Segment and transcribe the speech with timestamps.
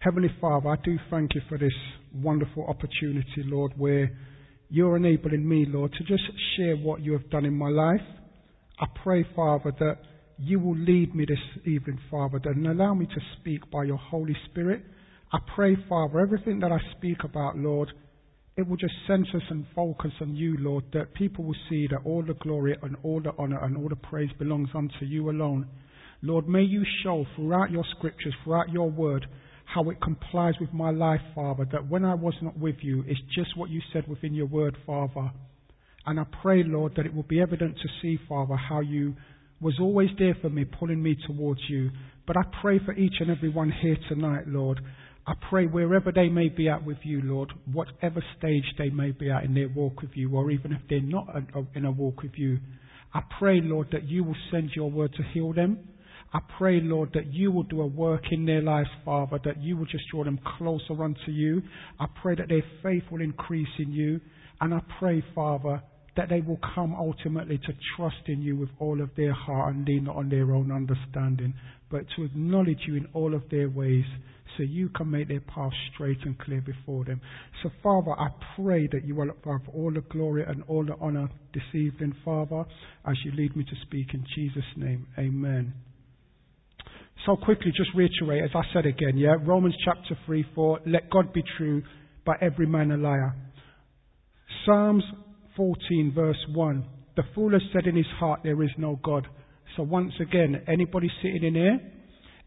[0.00, 1.74] Heavenly Father, I do thank you for this
[2.14, 4.10] wonderful opportunity, Lord, where
[4.70, 6.22] you're enabling me, Lord, to just
[6.56, 8.00] share what you have done in my life.
[8.78, 9.98] I pray, Father, that
[10.38, 14.34] you will lead me this evening, Father, and allow me to speak by your Holy
[14.50, 14.80] Spirit.
[15.34, 17.92] I pray, Father, everything that I speak about, Lord,
[18.56, 22.22] it will just center and focus on you, Lord, that people will see that all
[22.26, 25.68] the glory and all the honor and all the praise belongs unto you alone.
[26.22, 29.26] Lord, may you show throughout your scriptures, throughout your word,
[29.74, 33.20] how it complies with my life, Father, that when I was not with you, it's
[33.34, 35.30] just what you said within your word, Father.
[36.06, 39.14] And I pray, Lord, that it will be evident to see, Father, how you
[39.60, 41.90] was always there for me, pulling me towards you.
[42.26, 44.80] But I pray for each and every one here tonight, Lord.
[45.26, 49.30] I pray wherever they may be at with you, Lord, whatever stage they may be
[49.30, 51.26] at in their walk with you, or even if they're not
[51.74, 52.58] in a walk with you,
[53.12, 55.78] I pray, Lord, that you will send your word to heal them.
[56.32, 59.76] I pray, Lord, that you will do a work in their lives, Father, that you
[59.76, 61.62] will just draw them closer unto you.
[61.98, 64.20] I pray that their faith will increase in you.
[64.60, 65.82] And I pray, Father,
[66.16, 69.86] that they will come ultimately to trust in you with all of their heart and
[69.86, 71.54] lean not on their own understanding,
[71.90, 74.04] but to acknowledge you in all of their ways
[74.56, 77.20] so you can make their path straight and clear before them.
[77.62, 81.28] So, Father, I pray that you will have all the glory and all the honor
[81.54, 82.64] this evening, Father,
[83.06, 85.06] as you lead me to speak in Jesus' name.
[85.18, 85.72] Amen.
[87.26, 91.32] So quickly, just reiterate, as I said again, yeah, Romans chapter 3, 4, let God
[91.32, 91.82] be true,
[92.24, 93.34] but every man a liar.
[94.64, 95.04] Psalms
[95.56, 96.84] 14, verse 1,
[97.16, 99.26] the fool has said in his heart, there is no God.
[99.76, 101.80] So once again, anybody sitting in here,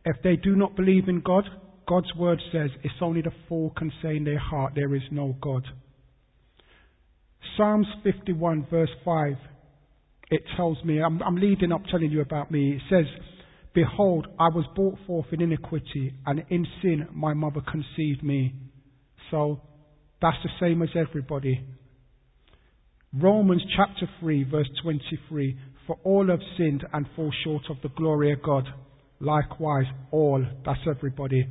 [0.05, 1.43] if they do not believe in God,
[1.87, 5.35] God's word says it's only the fool can say in their heart, there is no
[5.41, 5.63] God.
[7.57, 9.33] Psalms 51, verse 5,
[10.31, 12.77] it tells me, I'm, I'm leading up telling you about me.
[12.77, 13.05] It says,
[13.73, 18.53] Behold, I was brought forth in iniquity, and in sin my mother conceived me.
[19.31, 19.61] So
[20.21, 21.65] that's the same as everybody.
[23.13, 25.57] Romans chapter 3, verse 23
[25.87, 28.67] For all have sinned and fall short of the glory of God.
[29.19, 31.47] Likewise, all, that's everybody.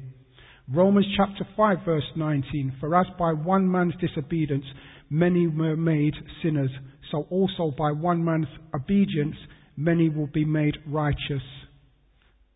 [0.73, 4.65] Romans chapter 5, verse 19 For as by one man's disobedience
[5.11, 6.71] many were made sinners,
[7.11, 9.37] so also by one man's obedience
[9.77, 11.43] many will be made righteous.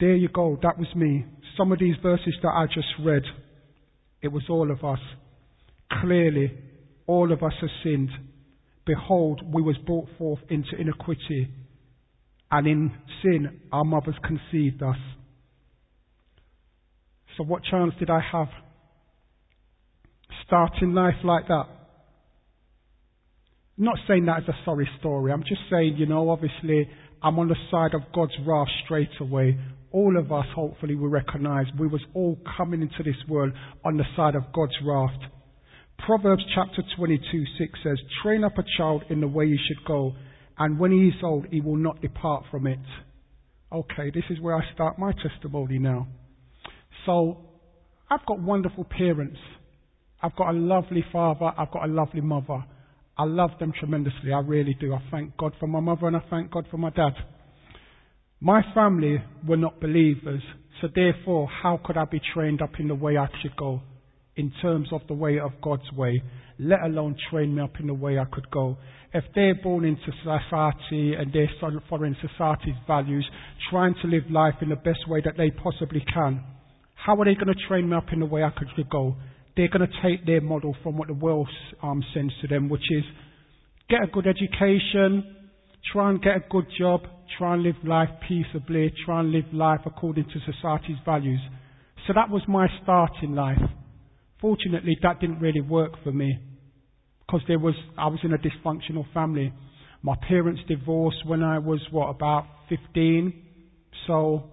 [0.00, 0.58] There you go.
[0.62, 1.24] That was me.
[1.56, 3.22] Some of these verses that I just read,
[4.22, 5.00] it was all of us.
[6.00, 6.52] Clearly,
[7.06, 8.10] all of us have sinned.
[8.86, 11.48] Behold, we was brought forth into iniquity,
[12.50, 12.92] and in
[13.22, 14.96] sin our mothers conceived us.
[17.36, 18.48] So what chance did I have?
[20.46, 21.66] Starting life like that.
[23.78, 25.32] I'm not saying that as a sorry story.
[25.32, 26.88] I'm just saying, you know, obviously
[27.22, 29.56] I'm on the side of God's wrath straight away
[29.90, 33.52] all of us hopefully will recognize we was all coming into this world
[33.84, 35.18] on the side of God's wrath.
[36.04, 40.14] Proverbs chapter 22, 6 says, Train up a child in the way he should go,
[40.58, 42.78] and when he is old, he will not depart from it.
[43.72, 46.06] Okay, this is where I start my testimony now.
[47.06, 47.44] So,
[48.10, 49.38] I've got wonderful parents.
[50.22, 51.50] I've got a lovely father.
[51.56, 52.64] I've got a lovely mother.
[53.18, 54.32] I love them tremendously.
[54.32, 54.94] I really do.
[54.94, 57.12] I thank God for my mother and I thank God for my dad.
[58.40, 60.42] My family were not believers,
[60.80, 63.80] so therefore, how could I be trained up in the way I should go,
[64.36, 66.22] in terms of the way of God's way,
[66.60, 68.78] let alone train me up in the way I could go?
[69.12, 71.50] If they're born into society and they're
[71.88, 73.28] following society's values,
[73.70, 76.40] trying to live life in the best way that they possibly can,
[76.94, 79.16] how are they going to train me up in the way I could go?
[79.58, 81.48] They're going to take their model from what the world
[81.82, 83.02] um, sends to them, which is
[83.90, 85.34] get a good education,
[85.92, 87.00] try and get a good job,
[87.36, 91.40] try and live life peaceably, try and live life according to society's values.
[92.06, 93.58] So that was my start in life.
[94.40, 96.38] Fortunately, that didn't really work for me
[97.26, 99.52] because there was I was in a dysfunctional family.
[100.02, 103.32] My parents divorced when I was what about 15,
[104.06, 104.52] so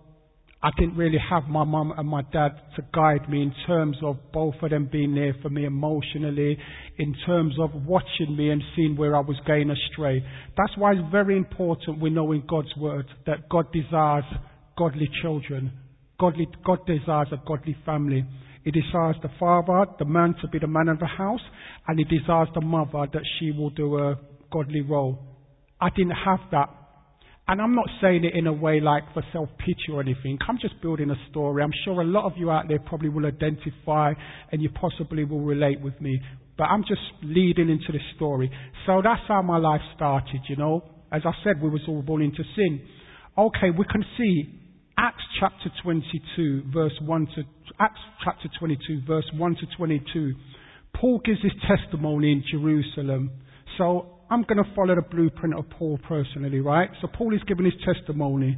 [0.66, 4.18] I didn't really have my mum and my dad to guide me in terms of
[4.34, 6.58] both of them being there for me emotionally,
[6.98, 10.26] in terms of watching me and seeing where I was going astray.
[10.58, 14.24] That's why it's very important we know in God's word that God desires
[14.76, 15.72] godly children.
[16.20, 18.26] Godly, God desires a godly family.
[18.64, 21.42] He desires the father, the man to be the man of the house,
[21.88, 24.18] and he desires the mother that she will do a
[24.52, 25.20] godly role.
[25.80, 26.70] I didn't have that.
[27.48, 30.40] And I'm not saying it in a way like for self pity or anything.
[30.48, 31.62] I'm just building a story.
[31.62, 34.14] I'm sure a lot of you out there probably will identify
[34.52, 36.20] and you possibly will relate with me.
[36.58, 38.50] But I'm just leading into the story.
[38.88, 40.84] So that's how my life started, you know.
[41.12, 42.82] As I said, we was all born into sin.
[43.38, 44.60] Okay, we can see
[44.98, 47.44] Acts chapter 22, verse 1 to,
[47.80, 50.34] Acts chapter 22, verse 1 to 22.
[51.00, 53.32] Paul gives his testimony in Jerusalem.
[53.78, 56.90] So I'm going to follow the blueprint of Paul personally, right?
[57.02, 58.58] So Paul is giving his testimony.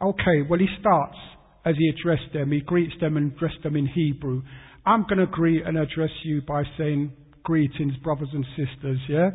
[0.00, 1.16] Okay, well he starts
[1.64, 2.52] as he addressed them.
[2.52, 4.42] He greets them and addressed them in Hebrew.
[4.86, 7.12] I'm going to greet and address you by saying
[7.42, 9.30] greetings, brothers and sisters, yeah?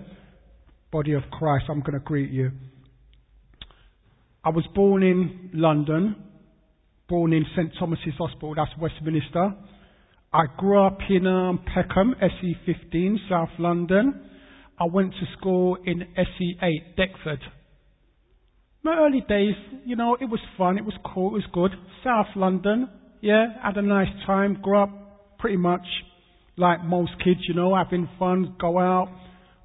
[0.91, 2.51] Body of Christ, I'm going to greet you.
[4.43, 6.15] I was born in London,
[7.07, 9.53] born in St Thomas's Hospital, that's Westminster.
[10.33, 14.30] I grew up in um, Peckham, SE15, South London.
[14.81, 17.39] I went to school in SE8, Deptford.
[18.81, 19.53] My early days,
[19.85, 21.69] you know, it was fun, it was cool, it was good.
[22.03, 22.89] South London,
[23.21, 25.85] yeah, had a nice time, grew up pretty much
[26.57, 29.07] like most kids, you know, having fun, go out.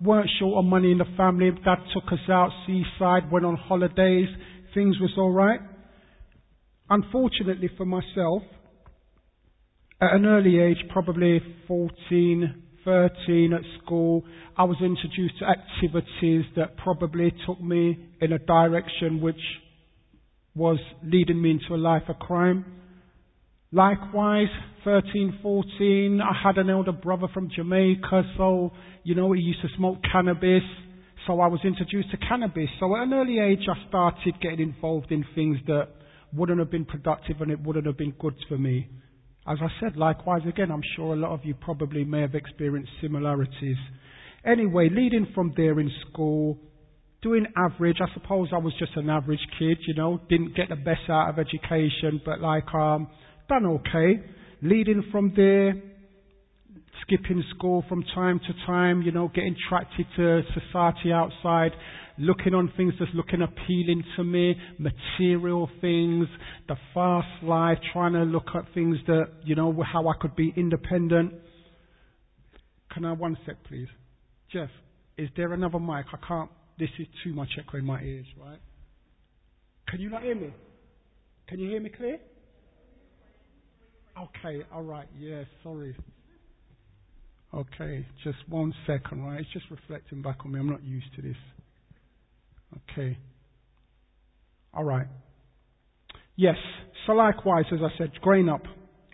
[0.02, 1.50] Weren't short of money in the family.
[1.64, 4.28] Dad took us out seaside, went on holidays,
[4.74, 5.60] things was alright.
[6.90, 8.42] Unfortunately for myself,
[9.98, 14.25] at an early age, probably 14, 13 at school,
[14.56, 19.41] I was introduced to activities that probably took me in a direction which
[20.55, 22.65] was leading me into a life of crime.
[23.73, 24.49] Likewise,
[24.85, 28.73] 13, 14, I had an elder brother from Jamaica, so,
[29.03, 30.62] you know, he used to smoke cannabis,
[31.27, 32.69] so I was introduced to cannabis.
[32.79, 35.88] So at an early age, I started getting involved in things that
[36.33, 38.88] wouldn't have been productive and it wouldn't have been good for me.
[39.48, 42.90] As I said, likewise again, I'm sure a lot of you probably may have experienced
[43.00, 43.76] similarities.
[44.44, 46.58] Anyway, leading from there in school,
[47.22, 50.76] doing average, I suppose I was just an average kid, you know, didn't get the
[50.76, 53.08] best out of education, but like, um,
[53.48, 54.20] done okay.
[54.62, 55.75] Leading from there,
[57.02, 61.70] skipping school from time to time, you know, getting attracted to society outside,
[62.18, 66.26] looking on things that's looking appealing to me, material things,
[66.68, 70.52] the fast life, trying to look at things that, you know, how I could be
[70.56, 71.34] independent.
[72.92, 73.88] Can I one sec, please?
[74.52, 74.70] Jeff,
[75.18, 76.06] is there another mic?
[76.12, 78.60] I can't, this is too much echo in my ears, right?
[79.88, 80.52] Can you not hear me?
[81.48, 82.18] Can you hear me clear?
[84.18, 85.94] Okay, alright, yeah, sorry.
[87.54, 89.40] Okay, just one second, right?
[89.40, 90.58] It's just reflecting back on me.
[90.58, 91.36] I'm not used to this.
[92.74, 93.18] Okay.
[94.74, 95.06] All right.
[96.36, 96.56] Yes.
[97.06, 98.62] So likewise, as I said, growing up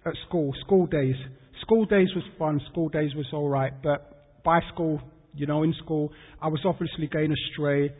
[0.04, 1.14] at school, school days.
[1.60, 2.60] School days was fun.
[2.70, 3.72] School days was all right.
[3.82, 5.00] But by school,
[5.34, 7.94] you know, in school, I was obviously going astray.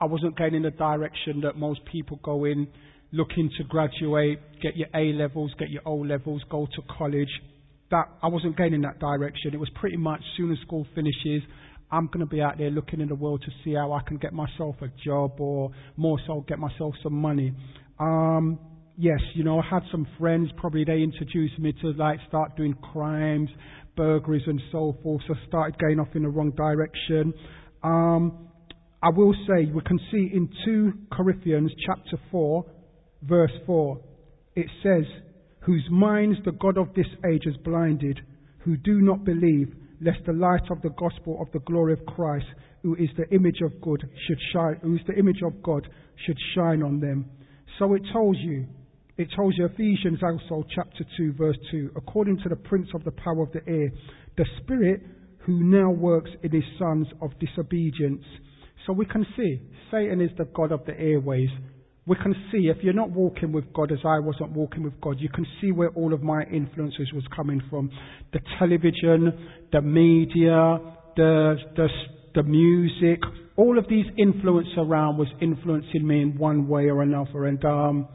[0.00, 2.68] I wasn't going in the direction that most people go in,
[3.12, 7.30] looking to graduate, get your A levels, get your O levels, go to college.
[7.90, 9.54] That I wasn't going in that direction.
[9.54, 11.42] It was pretty much soon as school finishes,
[11.90, 14.16] I'm going to be out there looking in the world to see how I can
[14.16, 17.52] get myself a job or more so get myself some money.
[18.00, 18.58] Um,
[18.98, 22.74] yes, you know, I had some friends, probably they introduced me to like start doing
[22.92, 23.48] crimes,
[23.96, 27.32] burglaries and so forth, so I started going off in the wrong direction.
[27.82, 28.48] Um,
[29.02, 32.64] I will say, we can see in 2 Corinthians chapter 4,
[33.22, 34.00] verse 4,
[34.56, 35.04] it says,
[35.60, 38.20] whose minds the God of this age has blinded,
[38.60, 42.46] who do not believe lest the light of the gospel of the glory of Christ,
[42.82, 45.88] who is the image of God, should shine, who is the image of God,
[46.26, 47.26] should shine on them.
[47.78, 48.66] So it tells you,
[49.16, 53.12] it tells you Ephesians also chapter 2 verse 2, according to the prince of the
[53.12, 53.90] power of the air,
[54.36, 55.02] the spirit
[55.46, 58.24] who now works in his sons of disobedience.
[58.86, 59.60] So we can see
[59.90, 61.48] Satan is the God of the airways
[62.06, 65.16] we can see if you're not walking with God as I wasn't walking with God,
[65.18, 67.90] you can see where all of my influences was coming from.
[68.32, 70.78] The television, the media,
[71.16, 71.88] the, the,
[72.36, 73.18] the music,
[73.56, 77.46] all of these influence around was influencing me in one way or another.
[77.46, 78.08] And, um,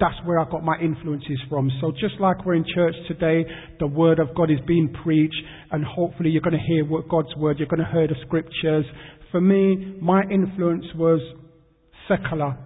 [0.00, 1.70] that's where I got my influences from.
[1.80, 3.44] So just like we're in church today,
[3.78, 5.40] the word of God is being preached
[5.70, 8.84] and hopefully you're going to hear God's word, you're going to hear the scriptures.
[9.30, 11.20] For me, my influence was
[12.08, 12.58] secular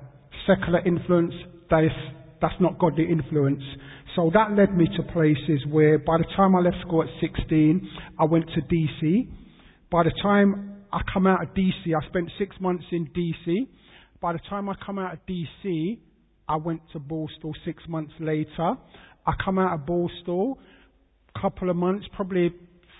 [0.48, 1.34] secular influence,
[1.70, 1.92] that is,
[2.40, 3.62] that's not godly influence.
[4.16, 7.88] So that led me to places where by the time I left school at 16,
[8.18, 9.28] I went to DC.
[9.90, 13.68] By the time I come out of DC, I spent six months in DC.
[14.20, 15.98] By the time I come out of DC,
[16.48, 18.74] I went to Borstal six months later.
[19.26, 20.56] I come out of Borstal.
[21.40, 22.52] couple of months, probably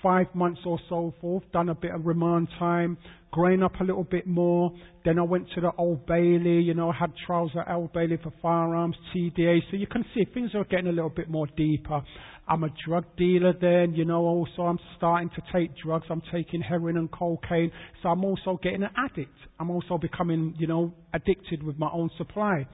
[0.02, 2.96] five months or so forth, done a bit of remand time,
[3.30, 4.72] growing up a little bit more.
[5.04, 8.18] Then I went to the Old Bailey, you know, I had trials at Old Bailey
[8.22, 9.60] for firearms, TDA.
[9.70, 12.02] So you can see things are getting a little bit more deeper.
[12.48, 16.06] I'm a drug dealer then, you know, also I'm starting to take drugs.
[16.08, 17.70] I'm taking heroin and cocaine.
[18.02, 19.36] So I'm also getting an addict.
[19.60, 22.66] I'm also becoming, you know, addicted with my own supply.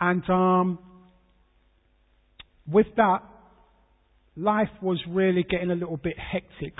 [0.00, 0.78] And, um,
[2.66, 3.22] with that,
[4.36, 6.74] life was really getting a little bit hectic.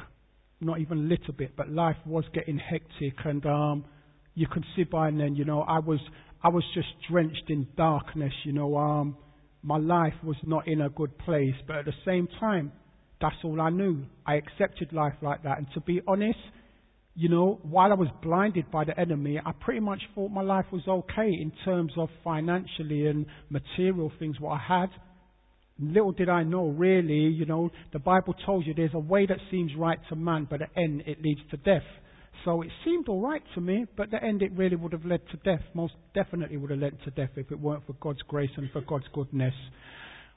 [0.61, 3.85] Not even a little bit, but life was getting hectic and, um,
[4.35, 6.01] you could see by then, you know, I was,
[6.43, 9.17] I was just drenched in darkness, you know, um,
[9.63, 12.73] my life was not in a good place, but at the same time,
[13.21, 14.05] that's all I knew.
[14.27, 15.59] I accepted life like that.
[15.59, 16.39] And to be honest,
[17.15, 20.67] you know, while I was blinded by the enemy, I pretty much thought my life
[20.73, 24.91] was okay in terms of financially and material things what I had.
[25.79, 29.39] Little did I know, really, you know, the Bible tells you there's a way that
[29.51, 31.83] seems right to man, but at the end it leads to death.
[32.45, 35.05] So it seemed all right to me, but at the end it really would have
[35.05, 35.65] led to death.
[35.75, 38.83] Most definitely would have led to death if it weren't for God's grace and for
[38.83, 39.55] God's goodness.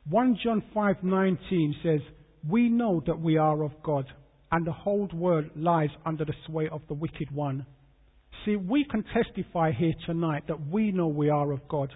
[0.09, 2.01] 1 John 5:19 says,
[2.47, 4.11] "We know that we are of God,
[4.51, 7.65] and the whole world lies under the sway of the wicked one."
[8.45, 11.93] See, we can testify here tonight that we know we are of God.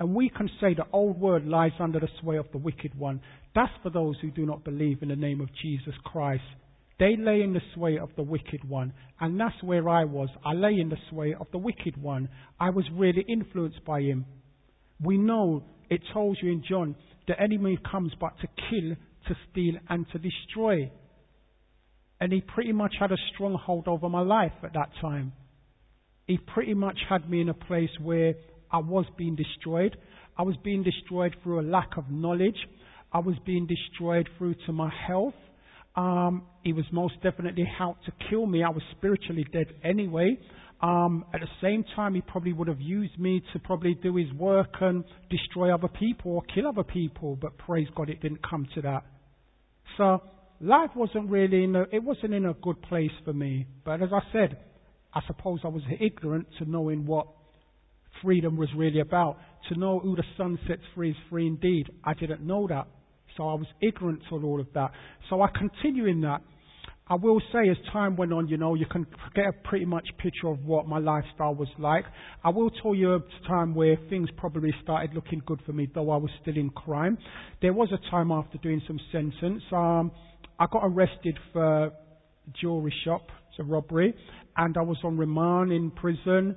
[0.00, 3.20] And we can say the old world lies under the sway of the wicked one.
[3.54, 6.42] That's for those who do not believe in the name of Jesus Christ.
[7.00, 8.92] They lay in the sway of the wicked one.
[9.20, 10.28] And that's where I was.
[10.44, 12.28] I lay in the sway of the wicked one.
[12.60, 14.24] I was really influenced by him.
[15.00, 16.94] We know it tells you in John,
[17.26, 18.96] the enemy comes but to kill,
[19.28, 20.90] to steal, and to destroy.
[22.20, 25.32] And he pretty much had a stronghold over my life at that time.
[26.26, 28.34] He pretty much had me in a place where
[28.70, 29.96] I was being destroyed.
[30.36, 32.56] I was being destroyed through a lack of knowledge.
[33.12, 35.34] I was being destroyed through to my health.
[35.96, 38.62] Um, he was most definitely out to kill me.
[38.62, 40.38] I was spiritually dead anyway.
[40.80, 44.32] Um, at the same time, he probably would have used me to probably do his
[44.34, 47.36] work and destroy other people or kill other people.
[47.40, 49.04] But praise God, it didn't come to that.
[49.96, 50.22] So
[50.60, 53.66] life wasn't really in a, it wasn't in a good place for me.
[53.84, 54.58] But as I said,
[55.12, 57.26] I suppose I was ignorant to knowing what
[58.22, 59.38] freedom was really about.
[59.68, 61.90] To know who the son sets free is free indeed.
[62.04, 62.86] I didn't know that.
[63.36, 64.90] So I was ignorant to all of that.
[65.30, 66.40] So I continue in that.
[67.10, 70.06] I will say as time went on, you know, you can get a pretty much
[70.18, 72.04] picture of what my lifestyle was like.
[72.44, 76.10] I will tell you a time where things probably started looking good for me, though
[76.10, 77.16] I was still in crime.
[77.62, 80.12] There was a time after doing some sentence, um,
[80.60, 81.92] I got arrested for
[82.60, 84.14] jewelry shop, it's a robbery,
[84.56, 86.56] and I was on remand in prison.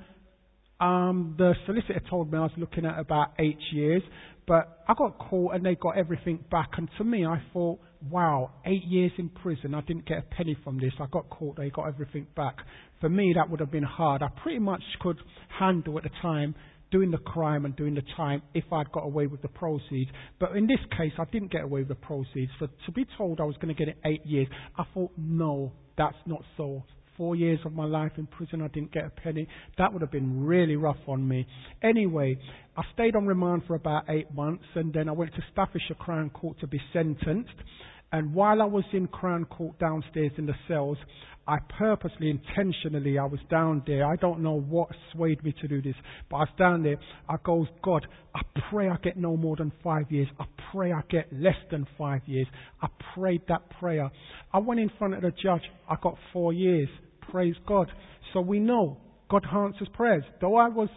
[0.81, 4.01] Um, the solicitor told me I was looking at about eight years.
[4.47, 6.71] But I got caught and they got everything back.
[6.77, 9.75] And to me, I thought, wow, eight years in prison.
[9.75, 10.93] I didn't get a penny from this.
[10.99, 11.57] I got caught.
[11.57, 12.57] They got everything back.
[12.99, 14.21] For me, that would have been hard.
[14.21, 15.17] I pretty much could
[15.59, 16.55] handle at the time
[16.91, 20.11] doing the crime and doing the time if I'd got away with the proceeds.
[20.39, 22.51] But in this case, I didn't get away with the proceeds.
[22.59, 24.47] So to be told I was going to get it eight years,
[24.77, 26.83] I thought, no, that's not so
[27.17, 29.47] four years of my life in prison, I didn't get a penny.
[29.77, 31.47] That would have been really rough on me.
[31.81, 32.37] Anyway,
[32.75, 36.29] I stayed on remand for about eight months and then I went to Staffordshire Crown
[36.29, 37.49] Court to be sentenced.
[38.11, 40.97] And while I was in Crown Court downstairs in the cells,
[41.47, 44.05] I purposely, intentionally, I was down there.
[44.05, 45.95] I don't know what swayed me to do this,
[46.29, 46.97] but I was down there.
[47.27, 50.27] I goes, God, I pray I get no more than five years.
[50.39, 52.47] I pray I get less than five years.
[52.81, 54.11] I prayed that prayer.
[54.53, 55.63] I went in front of the judge.
[55.89, 56.89] I got four years.
[57.31, 57.91] Praise God.
[58.33, 58.97] So we know
[59.29, 60.23] God answers prayers.
[60.41, 60.89] Though I was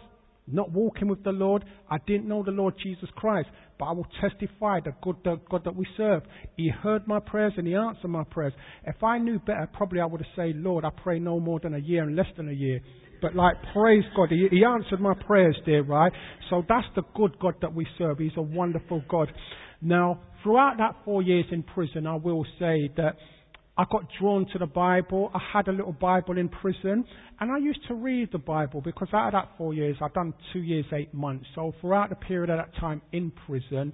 [0.47, 4.07] not walking with the Lord, I didn't know the Lord Jesus Christ, but I will
[4.21, 6.23] testify the good the God that we serve.
[6.57, 8.53] He heard my prayers and He answered my prayers.
[8.85, 11.73] If I knew better, probably I would have said, Lord, I pray no more than
[11.73, 12.79] a year and less than a year.
[13.21, 16.11] But like, praise God, he, he answered my prayers there, right?
[16.49, 18.19] So that's the good God that we serve.
[18.19, 19.31] He's a wonderful God.
[19.81, 23.15] Now, throughout that four years in prison, I will say that
[23.77, 25.31] I got drawn to the Bible.
[25.33, 27.03] I had a little Bible in prison,
[27.41, 30.33] and I used to read the Bible because out of that four years, I'd done
[30.53, 31.45] two years, eight months.
[31.55, 33.91] So throughout the period of that time in prison,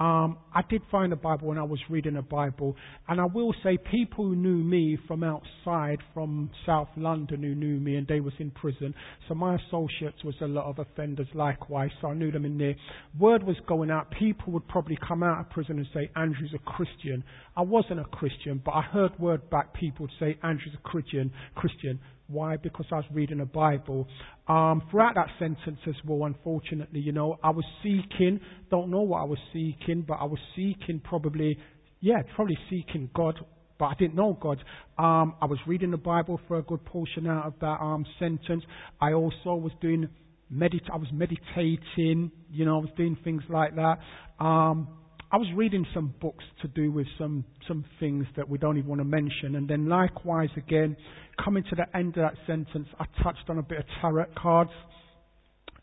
[0.00, 2.74] um, I did find a Bible when I was reading a Bible,
[3.06, 7.78] and I will say people who knew me from outside, from South London, who knew
[7.78, 8.94] me, and they was in prison.
[9.28, 12.74] So my associates was a lot of offenders likewise, so I knew them in there.
[13.18, 14.10] Word was going out.
[14.18, 17.22] People would probably come out of prison and say Andrew's a Christian.
[17.54, 19.74] I wasn't a Christian, but I heard word back.
[19.74, 21.30] People would say Andrew's a Christian.
[21.54, 22.00] Christian.
[22.30, 22.56] Why?
[22.56, 24.06] Because I was reading a Bible.
[24.46, 28.40] Um, throughout that sentence as well, unfortunately, you know, I was seeking,
[28.70, 31.58] don't know what I was seeking, but I was seeking probably
[32.00, 33.38] yeah, probably seeking God,
[33.78, 34.58] but I didn't know God.
[34.98, 38.64] Um, I was reading the Bible for a good portion out of that um, sentence.
[39.00, 40.08] I also was doing
[40.52, 40.82] medit.
[40.92, 42.30] I was meditating.
[42.50, 43.98] You know, I was doing things like that.
[44.42, 44.88] Um,
[45.32, 48.88] I was reading some books to do with some some things that we don't even
[48.88, 50.96] want to mention, and then likewise again,
[51.44, 54.72] coming to the end of that sentence, I touched on a bit of tarot cards,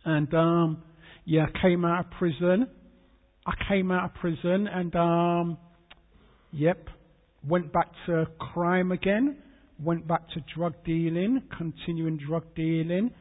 [0.03, 0.83] and um,
[1.25, 2.67] yeah, I came out of prison.
[3.47, 5.57] I came out of prison, and um,
[6.51, 6.89] yep,
[7.47, 9.37] went back to crime again.
[9.81, 13.11] Went back to drug dealing, continuing drug dealing.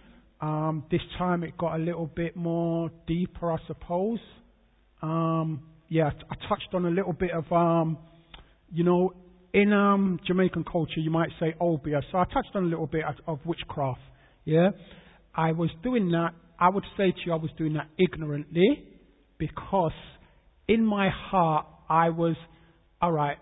[0.40, 4.18] Um, this time it got a little bit more deeper, I suppose.
[5.00, 7.98] Um, yeah, I touched on a little bit of, um,
[8.72, 9.14] you know,
[9.54, 12.00] in um, Jamaican culture, you might say obeah.
[12.10, 14.00] So I touched on a little bit of witchcraft.
[14.44, 14.70] Yeah,
[15.34, 16.30] I was doing that.
[16.58, 18.84] I would say to you, I was doing that ignorantly
[19.38, 19.92] because
[20.68, 22.36] in my heart, I was,
[23.00, 23.38] all right,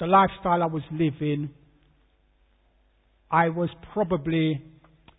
[0.00, 1.50] the lifestyle I was living,
[3.30, 4.62] I was probably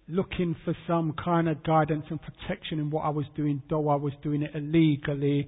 [0.08, 3.96] looking for some kind of guidance and protection in what I was doing, though I
[3.96, 5.48] was doing it illegally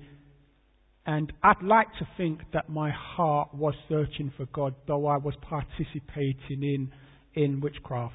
[1.05, 5.33] and I'd like to think that my heart was searching for God, though I was
[5.41, 6.91] participating in
[7.33, 8.13] in witchcraft.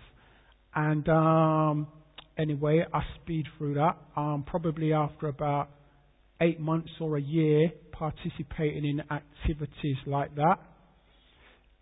[0.74, 1.88] And um,
[2.38, 3.96] anyway, I speed through that.
[4.14, 5.70] Um, probably after about
[6.40, 10.56] eight months or a year participating in activities like that,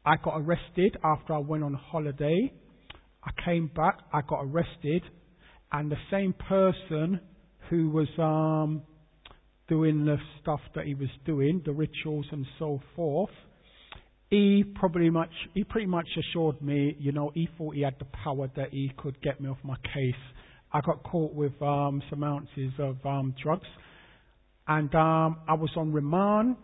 [0.06, 2.52] I got arrested after I went on holiday.
[3.24, 5.02] I came back, I got arrested,
[5.72, 7.20] and the same person
[7.70, 8.82] who was um,
[9.68, 13.30] doing the stuff that he was doing, the rituals and so forth,
[14.30, 18.06] he probably much, he pretty much assured me, you know, he thought he had the
[18.22, 20.14] power that he could get me off my case.
[20.72, 23.68] I got caught with um, some ounces of um, drugs,
[24.66, 26.56] and um, I was on remand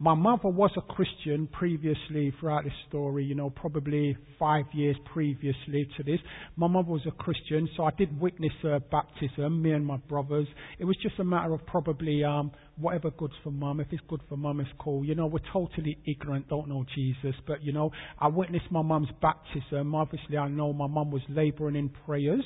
[0.00, 5.88] my mother was a Christian previously throughout this story, you know, probably five years previously
[5.96, 6.18] to this.
[6.56, 10.48] My mother was a Christian, so I did witness her baptism, me and my brothers.
[10.80, 13.78] It was just a matter of probably um, whatever good's for mum.
[13.78, 15.04] If it's good for mum, it's cool.
[15.04, 17.34] You know, we're totally ignorant, don't know Jesus.
[17.46, 19.94] But, you know, I witnessed my mum's baptism.
[19.94, 22.44] Obviously, I know my mum was laboring in prayers.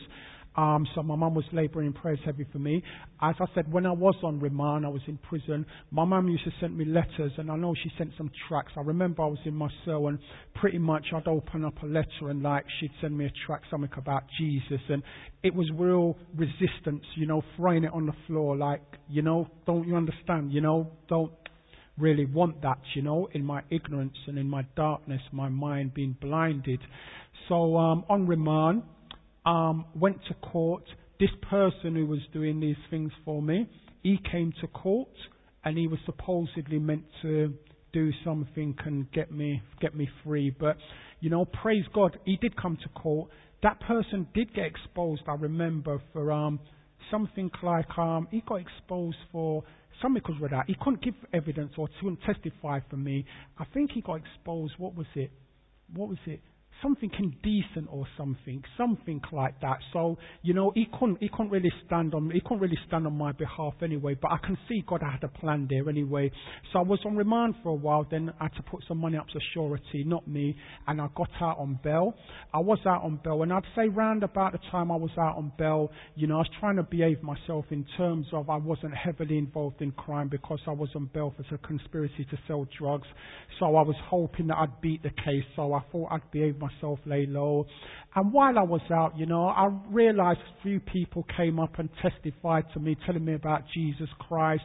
[0.56, 2.82] Um, so my mum was labouring in prayers heavy for me.
[3.22, 5.64] As I said, when I was on remand, I was in prison.
[5.90, 8.72] My mum used to send me letters, and I know she sent some tracts.
[8.76, 10.18] I remember I was in my cell, and
[10.54, 13.90] pretty much I'd open up a letter, and like she'd send me a tract, something
[13.96, 15.02] about Jesus, and
[15.42, 19.86] it was real resistance, you know, throwing it on the floor, like, you know, don't
[19.86, 20.52] you understand?
[20.52, 21.32] You know, don't
[21.96, 26.16] really want that, you know, in my ignorance and in my darkness, my mind being
[26.20, 26.80] blinded.
[27.48, 28.82] So um, on remand
[29.46, 30.84] um, went to court.
[31.20, 33.68] This person who was doing these things for me,
[34.02, 35.08] he came to court
[35.64, 37.52] and he was supposedly meant to
[37.92, 40.50] do something and get me get me free.
[40.50, 40.76] But
[41.20, 43.30] you know, praise God, he did come to court.
[43.62, 45.22] That person did get exposed.
[45.26, 46.60] I remember for um,
[47.10, 49.64] something like um, he got exposed for
[50.00, 50.64] something because of that.
[50.66, 53.24] He couldn't give evidence or couldn't testify for me.
[53.58, 54.74] I think he got exposed.
[54.78, 55.32] What was it?
[55.94, 56.40] What was it?
[56.82, 59.78] Something indecent or something, something like that.
[59.92, 63.16] So, you know, he couldn't, he couldn't really stand on, he couldn't really stand on
[63.16, 66.30] my behalf anyway, but I can see God had a plan there anyway.
[66.72, 69.16] So I was on remand for a while, then I had to put some money
[69.16, 72.14] up to surety, not me, and I got out on bail.
[72.54, 75.36] I was out on bail, and I'd say round about the time I was out
[75.36, 78.94] on bail, you know, I was trying to behave myself in terms of I wasn't
[78.94, 83.08] heavily involved in crime because I was on bail for a conspiracy to sell drugs.
[83.58, 86.98] So I was hoping that I'd beat the case, so I thought I'd behave myself
[87.06, 87.66] lay low.
[88.14, 91.88] And while I was out, you know, I realized a few people came up and
[92.02, 94.64] testified to me, telling me about Jesus Christ.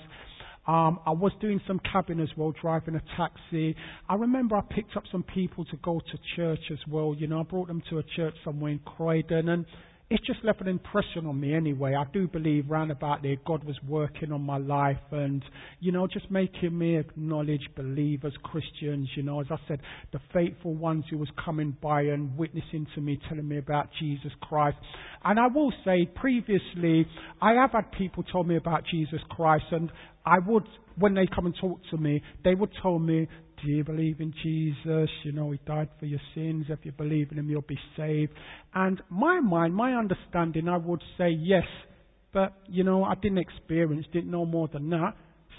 [0.65, 3.75] Um, I was doing some cabin as well, driving a taxi.
[4.07, 7.13] I remember I picked up some people to go to church as well.
[7.17, 9.65] You know, I brought them to a church somewhere in Croydon and
[10.09, 11.95] it's just left an impression on me anyway.
[11.95, 15.43] I do believe round about there God was working on my life and,
[15.79, 19.79] you know, just making me acknowledge believers, Christians, you know, as I said,
[20.11, 24.31] the faithful ones who was coming by and witnessing to me, telling me about Jesus
[24.41, 24.77] Christ.
[25.23, 27.07] And I will say, previously,
[27.41, 29.89] I have had people tell me about Jesus Christ and
[30.25, 30.63] I would,
[30.97, 33.27] when they come and talk to me, they would tell me,
[33.63, 35.09] do you believe in Jesus?
[35.23, 36.65] You know, He died for your sins.
[36.69, 38.33] If you believe in Him, you'll be saved.
[38.73, 41.65] And my mind, my understanding, I would say yes.
[42.33, 45.13] But, you know, I didn't experience, didn't know more than that.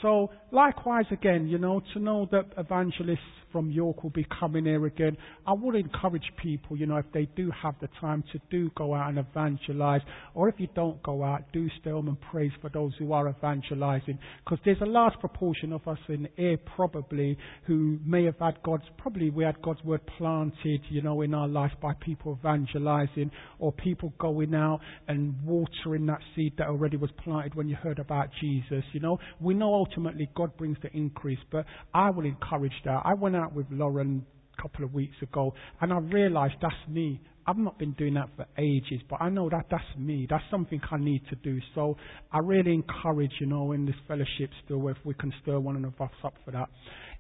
[0.04, 4.84] So likewise again, you know, to know that evangelists from York will be coming here
[4.84, 8.68] again, I would encourage people, you know, if they do have the time to do
[8.76, 10.00] go out and evangelize,
[10.34, 13.28] or if you don't go out, do stay home and praise for those who are
[13.28, 18.60] evangelizing, because there's a large proportion of us in here probably who may have had
[18.64, 23.30] God's, probably we had God's word planted, you know, in our life by people evangelizing,
[23.60, 28.00] or people going out and watering that seed that already was planted when you heard
[28.00, 29.16] about Jesus, you know.
[29.40, 33.02] We know ultimately God brings the increase, but I will encourage that.
[33.04, 34.24] I went out with Lauren
[34.59, 37.20] a couple of weeks ago and I realized that's me.
[37.46, 40.26] I've not been doing that for ages, but I know that that's me.
[40.30, 41.59] That's something I need to do.
[41.74, 41.96] So
[42.33, 46.11] I really encourage, you know, in this fellowship still, if we can stir one us
[46.24, 46.70] up for that.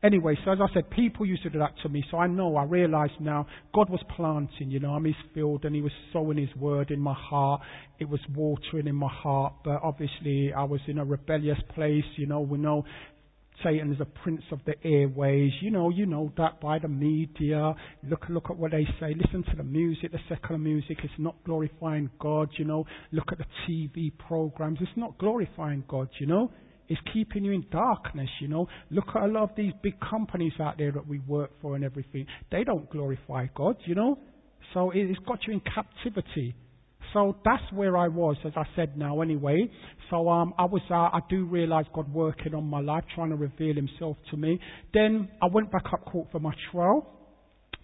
[0.04, 2.04] Anyway, so as I said, people used to do that to me.
[2.10, 5.74] So I know, I realize now, God was planting, you know, I'm his field and
[5.74, 7.62] he was sowing his word in my heart.
[7.98, 12.26] It was watering in my heart, but obviously I was in a rebellious place, you
[12.26, 12.84] know, we know
[13.62, 15.52] Satan is a prince of the airways.
[15.62, 17.74] You know, you know that by the media.
[18.02, 19.14] Look, look at what they say.
[19.14, 20.98] Listen to the music, the secular music.
[21.02, 22.50] It's not glorifying God.
[22.58, 24.78] You know, look at the TV programs.
[24.80, 26.08] It's not glorifying God.
[26.18, 26.50] You know,
[26.88, 28.28] it's keeping you in darkness.
[28.40, 31.50] You know, look at a lot of these big companies out there that we work
[31.60, 32.26] for and everything.
[32.50, 33.76] They don't glorify God.
[33.86, 34.18] You know,
[34.72, 36.54] so it's got you in captivity.
[37.12, 39.70] So that's where I was, as I said now anyway.
[40.10, 43.36] So um, I was, uh, I do realise God working on my life, trying to
[43.36, 44.58] reveal Himself to me.
[44.92, 47.10] Then I went back up court for my trial.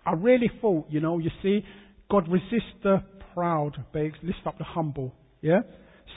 [0.05, 1.65] I really thought, you know, you see,
[2.11, 5.15] God resists the proud, but lift up the humble.
[5.41, 5.61] Yeah.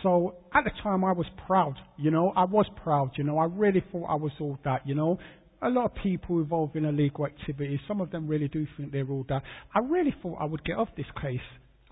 [0.01, 3.45] So at the time I was proud, you know, I was proud, you know, I
[3.45, 5.19] really thought I was all that, you know.
[5.61, 9.07] A lot of people involved in illegal activities, some of them really do think they're
[9.07, 9.43] all that.
[9.73, 11.39] I really thought I would get off this case.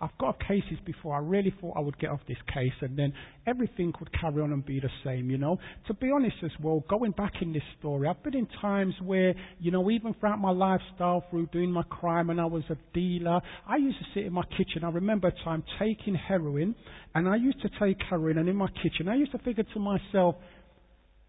[0.02, 1.16] I've got cases before.
[1.16, 3.14] I really thought I would get off this case and then
[3.46, 5.60] everything would carry on and be the same, you know.
[5.88, 9.36] To be honest as well, going back in this story, I've been in times where,
[9.60, 13.42] you know, even throughout my lifestyle, through doing my crime and I was a dealer,
[13.68, 14.84] I used to sit in my kitchen.
[14.84, 16.74] I remember a time taking heroin
[17.14, 19.80] and I used to take heroin and in my kitchen, I used to figure to
[19.80, 20.36] myself,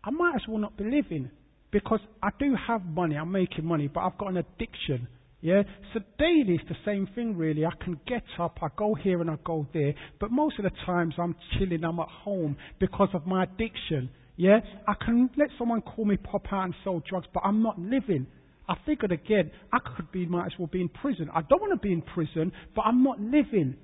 [0.02, 1.30] I might as well not be living
[1.70, 5.08] because I do have money, I'm making money, but I've got an addiction.
[5.42, 5.64] Yeah?
[5.92, 7.66] So daily it's the same thing really.
[7.66, 10.70] I can get up, I go here and I go there, but most of the
[10.86, 14.08] times I'm chilling, I'm at home because of my addiction.
[14.36, 14.60] Yeah?
[14.88, 18.26] I can let someone call me pop out and sell drugs, but I'm not living.
[18.68, 21.28] I figured again, I could be, might as well be in prison.
[21.34, 23.76] I don't want to be in prison, but I'm not living.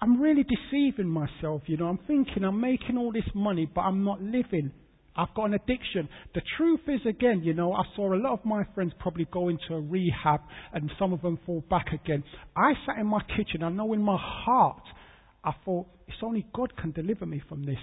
[0.00, 1.86] I'm really deceiving myself, you know.
[1.86, 4.70] I'm thinking I'm making all this money, but I'm not living.
[5.16, 6.08] I've got an addiction.
[6.34, 9.48] The truth is, again, you know, I saw a lot of my friends probably go
[9.48, 10.40] into a rehab
[10.72, 12.24] and some of them fall back again.
[12.56, 13.62] I sat in my kitchen.
[13.62, 14.82] I know in my heart,
[15.44, 17.78] I thought, it's only God can deliver me from this.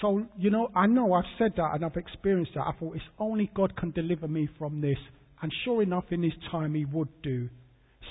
[0.00, 2.62] So, you know, I know I've said that and I've experienced that.
[2.62, 4.98] I thought, it's only God can deliver me from this.
[5.42, 7.50] And sure enough, in His time, He would do.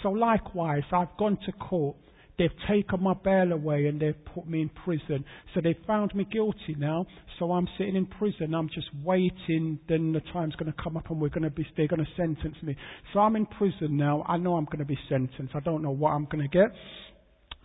[0.03, 1.95] So likewise, I've gone to court
[2.41, 5.23] They've taken my bail away and they've put me in prison.
[5.53, 7.05] So they found me guilty now.
[7.37, 8.55] So I'm sitting in prison.
[8.55, 9.77] I'm just waiting.
[9.87, 12.11] Then the time's going to come up and we're going to be, they're going to
[12.17, 12.75] sentence me.
[13.13, 14.25] So I'm in prison now.
[14.27, 15.53] I know I'm going to be sentenced.
[15.53, 16.71] I don't know what I'm going to get.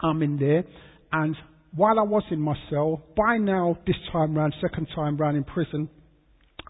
[0.03, 0.62] I'm in there.
[1.11, 1.35] And
[1.75, 5.45] while I was in my cell, by now, this time round, second time round in
[5.45, 5.89] prison,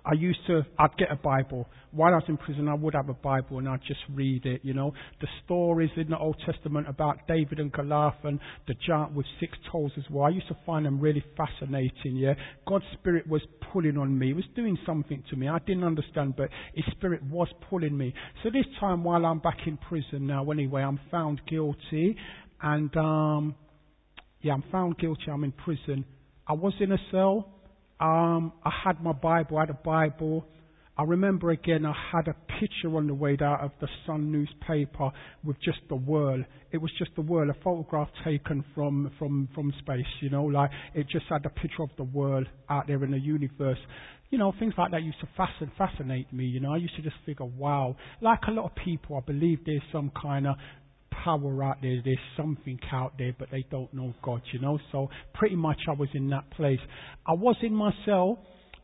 [0.06, 1.68] I used to, I'd get a Bible.
[1.90, 4.60] While I was in prison, I would have a Bible and I'd just read it,
[4.62, 4.92] you know.
[5.20, 8.38] The stories in the Old Testament about David and Goliath and
[8.68, 10.26] the giant with six toes as well.
[10.26, 12.34] I used to find them really fascinating, yeah.
[12.68, 13.42] God's Spirit was
[13.72, 14.30] pulling on me.
[14.30, 15.48] It was doing something to me.
[15.48, 18.14] I didn't understand, but His Spirit was pulling me.
[18.44, 22.16] So this time while I'm back in prison now, anyway, I'm found guilty
[22.62, 23.56] and, um,
[24.40, 25.24] yeah, I'm found guilty.
[25.32, 26.04] I'm in prison.
[26.46, 27.55] I was in a cell
[28.00, 30.46] um, I had my Bible, I had a Bible.
[30.98, 35.10] I remember again, I had a picture on the way out of the Sun newspaper
[35.44, 36.44] with just the world.
[36.72, 40.70] It was just the world, a photograph taken from, from, from space, you know, like
[40.94, 43.78] it just had a picture of the world out there in the universe.
[44.30, 46.72] You know, things like that used to fascin- fascinate me, you know.
[46.72, 47.94] I used to just figure, wow.
[48.22, 50.56] Like a lot of people, I believe there's some kind of
[51.10, 54.78] power out there, there's something out there, but they don't know God, you know.
[54.92, 56.80] So pretty much I was in that place.
[57.26, 58.38] I was in my cell,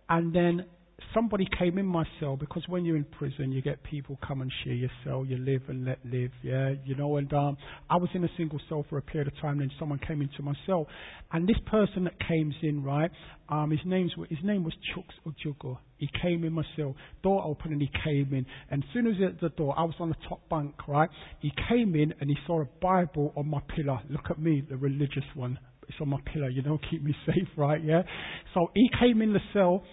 [0.08, 0.66] and then
[1.14, 4.50] somebody came in my cell because when you're in prison, you get people come and
[4.64, 5.24] share your cell.
[5.24, 7.16] You live and let live, yeah, you know.
[7.16, 7.56] And um,
[7.90, 9.58] I was in a single cell for a period of time.
[9.58, 10.86] Then someone came into my cell,
[11.32, 13.10] and this person that came in, right,
[13.48, 15.78] um, his name's his name was Chuks Ojugo.
[15.98, 18.46] He came in my cell, door open, and he came in.
[18.70, 21.08] And as soon as he at the door, I was on the top bunk, right.
[21.40, 24.00] He came in and he saw a Bible on my pillar.
[24.10, 25.58] Look at me, the religious one.
[25.88, 27.82] It's on my pillar, you know, keep me safe, right?
[27.84, 28.02] Yeah.
[28.54, 29.84] So he came in the cell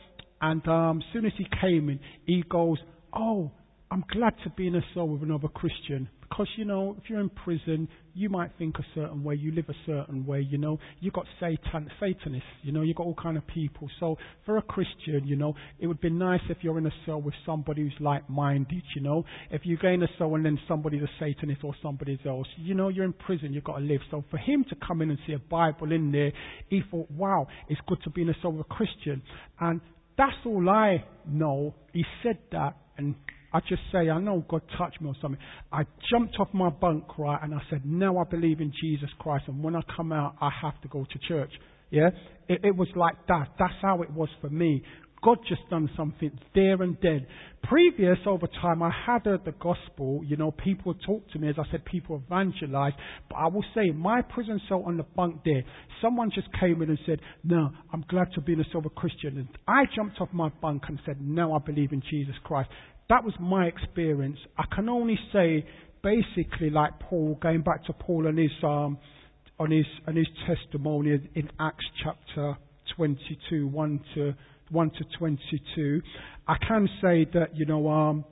[0.41, 2.78] And um, soon as he came in, he goes,
[3.13, 3.52] "Oh,
[3.91, 7.19] I'm glad to be in a cell with another Christian because you know if you're
[7.19, 10.41] in prison, you might think a certain way, you live a certain way.
[10.41, 12.47] You know, you got Satan, Satanists.
[12.62, 13.89] You know, you got all kind of people.
[13.99, 17.21] So for a Christian, you know, it would be nice if you're in a cell
[17.21, 18.84] with somebody who's like-minded.
[18.95, 22.19] You know, if you go in a cell and then somebody's a Satanist or somebody
[22.25, 24.02] else, you know, you're in prison, you've got to live.
[24.12, 26.32] So for him to come in and see a Bible in there,
[26.69, 29.21] he thought, wow, it's good to be in a cell with a Christian,
[29.60, 29.82] and
[30.20, 31.74] that's all I know.
[31.94, 33.16] He said that and
[33.52, 35.40] I just say, I know God touched me or something.
[35.72, 39.46] I jumped off my bunk, right, and I said, now I believe in Jesus Christ,
[39.48, 41.52] and when I come out, I have to go to church.
[41.90, 42.10] Yeah?
[42.48, 43.48] It, it was like that.
[43.58, 44.84] That's how it was for me.
[45.22, 47.28] God just done something there and then.
[47.64, 50.22] Previous over time, I had heard the gospel.
[50.26, 51.50] You know, people would talk to me.
[51.50, 52.96] As I said, people evangelized.
[53.30, 55.64] But I will say, my prison cell on the bunk there,
[56.02, 59.38] someone just came in and said, no, I'm glad to be a silver Christian.
[59.38, 62.70] And I jumped off my bunk and said, no, I believe in Jesus Christ.
[63.10, 64.38] That was my experience.
[64.58, 65.66] I can only say,
[66.02, 68.98] basically, like Paul, going back to Paul and his, um,
[69.60, 72.58] on his, and his testimony in Acts chapter
[72.96, 74.34] 22, 1 to,
[74.70, 76.02] 1 to 22.
[76.48, 78.26] I can say that, you know, um,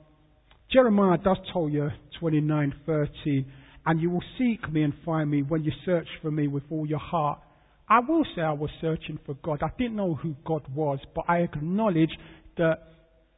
[0.70, 3.46] Jeremiah does tell you 29, 30,
[3.86, 6.86] and you will seek me and find me when you search for me with all
[6.86, 7.40] your heart.
[7.88, 9.62] I will say I was searching for God.
[9.62, 12.10] I didn't know who God was, but I acknowledge
[12.58, 12.80] that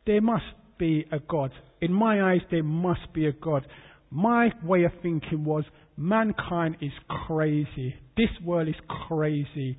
[0.07, 0.45] there must
[0.79, 1.53] be a God.
[1.81, 3.65] In my eyes, there must be a God.
[4.11, 5.65] My way of thinking was
[5.97, 7.95] mankind is crazy.
[8.17, 8.75] This world is
[9.09, 9.79] crazy.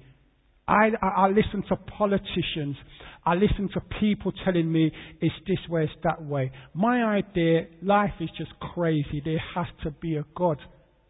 [0.67, 2.77] I, I, listen to politicians.
[3.25, 6.51] I listen to people telling me it's this way, it's that way.
[6.73, 9.21] My idea, life is just crazy.
[9.23, 10.57] There has to be a God.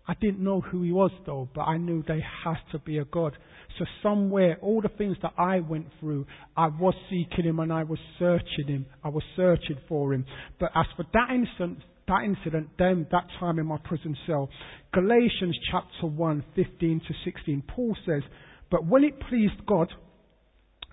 [0.08, 3.06] I didn't know who he was though, but I knew there has to be a
[3.06, 3.38] God.
[3.78, 6.26] So somewhere, all the things that I went through,
[6.58, 8.86] I was seeking him and I was searching him.
[9.04, 10.26] I was searching for him.
[10.60, 14.50] But as for that incident, that incident, then that time in my prison cell,
[14.94, 18.24] Galatians chapter 1, 15 to 16, Paul says,
[18.72, 19.92] But when it pleased God,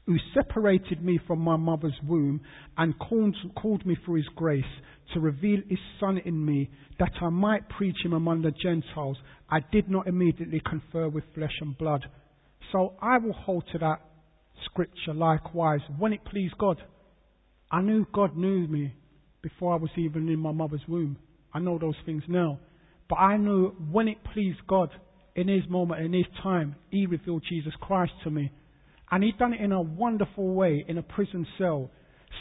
[0.06, 2.40] who separated me from my mother's womb
[2.78, 4.64] and called, called me through his grace
[5.12, 9.18] to reveal his son in me that I might preach him among the Gentiles,
[9.50, 12.06] I did not immediately confer with flesh and blood.
[12.72, 14.00] So I will hold to that
[14.64, 15.80] scripture likewise.
[15.98, 16.82] When it pleased God,
[17.70, 18.94] I knew God knew me
[19.42, 21.18] before I was even in my mother's womb.
[21.52, 22.58] I know those things now.
[23.08, 24.90] But I knew when it pleased God,
[25.38, 28.50] in His moment, in His time, He revealed Jesus Christ to me.
[29.10, 31.90] And He done it in a wonderful way in a prison cell.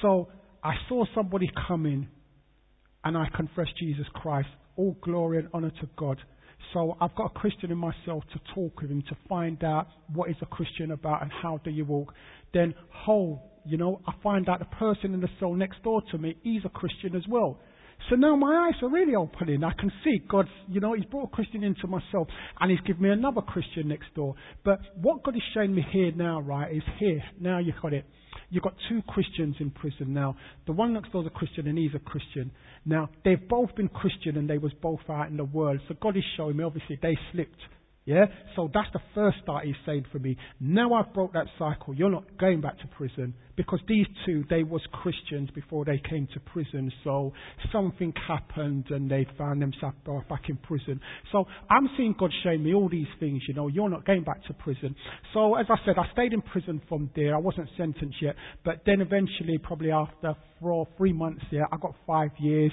[0.02, 0.30] So
[0.64, 2.08] I saw somebody come in
[3.04, 4.50] and I confessed Jesus Christ.
[4.76, 6.18] All glory and honor to God.
[6.74, 10.30] So I've got a Christian in myself to talk with him to find out what
[10.30, 12.14] is a Christian about and how do you walk.
[12.54, 16.18] Then whole, you know, I find out the person in the cell next door to
[16.18, 17.60] me, he's a Christian as well.
[18.10, 19.64] So now my eyes are really opening.
[19.64, 22.28] I can see God's, you know, He's brought a Christian into myself
[22.60, 24.36] and He's given me another Christian next door.
[24.64, 27.22] But what God is showing me here now, right, is here.
[27.40, 28.06] Now you've got it.
[28.50, 30.38] You've got two Christians in prison now.
[30.68, 32.52] The one next door is a Christian and he's a Christian.
[32.86, 35.80] Now, they've both been Christian and they was both out in the world.
[35.90, 37.60] So God is showing me, obviously, they slipped.
[38.08, 38.28] Yeah?
[38.56, 40.38] So that's the first start he's saying for me.
[40.62, 41.94] Now I've broke that cycle.
[41.94, 43.34] You're not going back to prison.
[43.58, 46.90] Because these two, they was Christians before they came to prison.
[47.04, 47.34] So
[47.72, 49.98] something happened and they found themselves
[50.30, 51.02] back in prison.
[51.34, 53.68] So I'm seeing God showing me all these things, you know.
[53.68, 54.96] You're not going back to prison.
[55.34, 57.36] So as I said, I stayed in prison from there.
[57.36, 58.36] I wasn't sentenced yet.
[58.64, 62.72] But then eventually, probably after four, three months there, I got five years.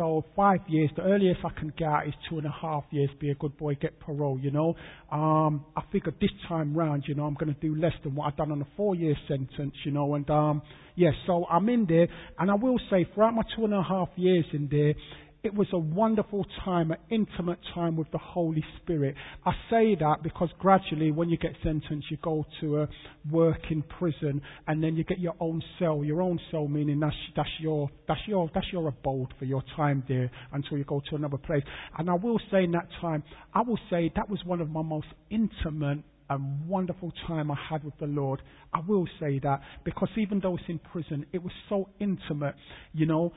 [0.00, 3.28] So five years, the earliest I can get is two and a half years, be
[3.32, 4.74] a good boy, get parole, you know.
[5.12, 8.28] Um, I figured this time round, you know, I'm going to do less than what
[8.28, 10.62] I've done on a four year sentence, you know, and um,
[10.96, 12.08] yes, yeah, so I'm in there,
[12.38, 14.94] and I will say, throughout my two and a half years in there,
[15.42, 19.14] it was a wonderful time, an intimate time with the Holy Spirit.
[19.46, 22.88] I say that because gradually, when you get sentenced, you go to a
[23.30, 26.04] work in prison, and then you get your own cell.
[26.04, 30.04] Your own cell meaning that's that's your that's your that's your abode for your time
[30.08, 31.62] there until you go to another place.
[31.96, 33.22] And I will say in that time,
[33.54, 37.82] I will say that was one of my most intimate and wonderful time I had
[37.82, 38.40] with the Lord.
[38.72, 42.54] I will say that because even though it's in prison, it was so intimate.
[42.92, 43.32] You know,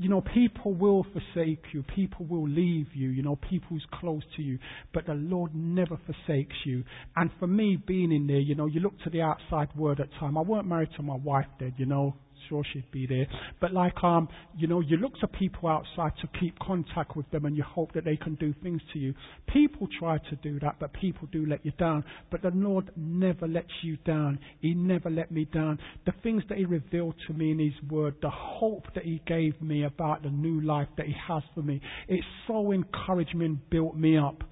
[0.00, 1.82] you know, people will forsake you.
[1.94, 3.10] People will leave you.
[3.10, 4.58] You know, people who's close to you.
[4.94, 6.84] But the Lord never forsakes you.
[7.16, 10.08] And for me, being in there, you know, you look to the outside world at
[10.18, 10.38] time.
[10.38, 12.14] I weren't married to my wife then, you know.
[12.48, 13.26] Sure she'd be there.
[13.60, 17.44] But like, um, you know, you look to people outside to keep contact with them
[17.44, 19.14] and you hope that they can do things to you.
[19.52, 22.04] People try to do that, but people do let you down.
[22.30, 24.38] But the Lord never lets you down.
[24.60, 25.78] He never let me down.
[26.06, 29.60] The things that He revealed to me in His Word, the hope that He gave
[29.60, 33.70] me about the new life that He has for me, it so encouraged me and
[33.70, 34.42] built me up.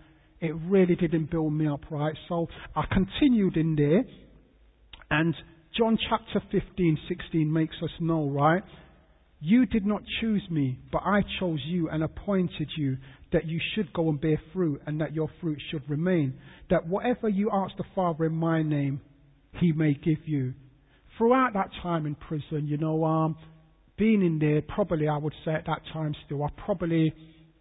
[0.40, 2.14] It really didn't build me up, right?
[2.28, 2.46] So
[2.76, 4.04] I continued in there,
[5.10, 5.34] and
[5.76, 8.62] John chapter 15, 16 makes us know, right?
[9.40, 12.96] You did not choose me, but I chose you and appointed you
[13.32, 16.34] that you should go and bear fruit and that your fruit should remain.
[16.70, 19.00] That whatever you ask the Father in my name,
[19.60, 20.54] he may give you.
[21.16, 23.36] Throughout that time in prison, you know, um,
[23.96, 27.14] being in there, probably I would say at that time still, I probably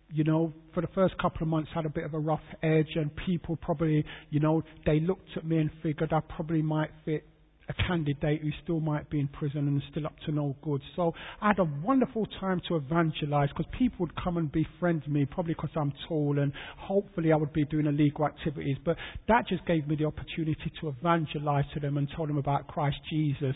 [0.09, 2.87] you know, for the first couple of months had a bit of a rough edge
[2.95, 7.25] and people probably, you know, they looked at me and figured I probably might fit
[7.69, 10.81] a candidate who still might be in prison and still up to no good.
[10.95, 15.25] So I had a wonderful time to evangelize because people would come and befriend me,
[15.25, 18.77] probably because I'm tall and hopefully I would be doing illegal activities.
[18.85, 22.67] But that just gave me the opportunity to evangelize to them and tell them about
[22.67, 23.55] Christ Jesus.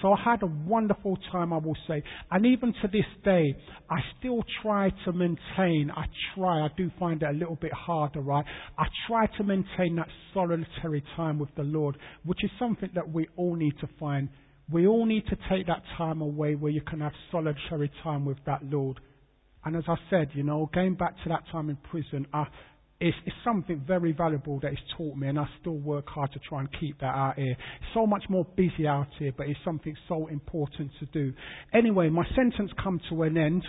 [0.00, 2.02] So I had a wonderful time, I will say.
[2.30, 3.54] And even to this day,
[3.90, 8.20] I still try to maintain, I try, I do find it a little bit harder,
[8.20, 8.44] right?
[8.78, 13.28] I try to maintain that solitary time with the Lord, which is something that we
[13.36, 14.28] all need to find.
[14.70, 18.38] We all need to take that time away where you can have solitary time with
[18.46, 19.00] that Lord.
[19.64, 22.46] And as I said, you know, going back to that time in prison, I,
[23.00, 26.38] it's, it's something very valuable that it's taught me, and I still work hard to
[26.38, 27.56] try and keep that out here.
[27.94, 31.32] So much more busy out here, but it's something so important to do.
[31.72, 33.64] Anyway, my sentence come to an end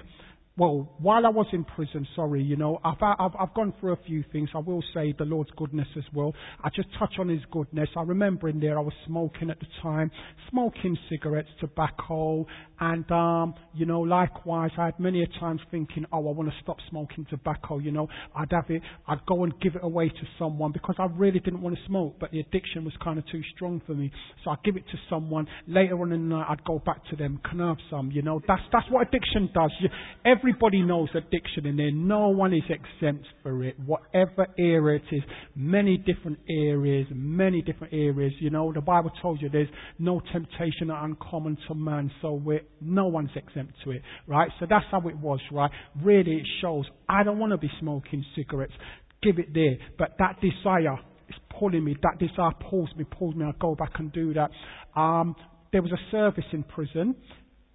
[0.55, 3.99] well, while I was in prison, sorry, you know, I've, I've, I've gone through a
[4.05, 4.49] few things.
[4.53, 6.35] I will say the Lord's goodness as well.
[6.63, 7.89] I just touch on His goodness.
[7.97, 10.11] I remember in there I was smoking at the time,
[10.51, 12.45] smoking cigarettes, tobacco,
[12.79, 16.55] and, um, you know, likewise, I had many a times thinking, oh, I want to
[16.61, 20.25] stop smoking tobacco, you know, I'd have it, I'd go and give it away to
[20.37, 23.41] someone because I really didn't want to smoke, but the addiction was kind of too
[23.55, 24.11] strong for me.
[24.43, 25.47] So I'd give it to someone.
[25.65, 28.21] Later on in the night, I'd go back to them, can I have some, you
[28.21, 29.71] know, that's, that's what addiction does.
[29.79, 29.89] You,
[30.25, 31.89] every Everybody knows addiction in there.
[31.89, 33.77] No one is exempt for it.
[33.85, 35.21] Whatever area it is,
[35.55, 38.33] many different areas, many different areas.
[38.41, 42.41] You know, the Bible tells you there's no temptation uncommon to man, so
[42.81, 44.49] no one's exempt to it, right?
[44.59, 45.71] So that's how it was, right?
[46.03, 48.73] Really, it shows I don't want to be smoking cigarettes.
[49.21, 51.95] Give it there, but that desire is pulling me.
[52.03, 53.45] That desire pulls me, pulls me.
[53.45, 54.51] I go back and do that.
[54.99, 55.37] Um,
[55.71, 57.15] there was a service in prison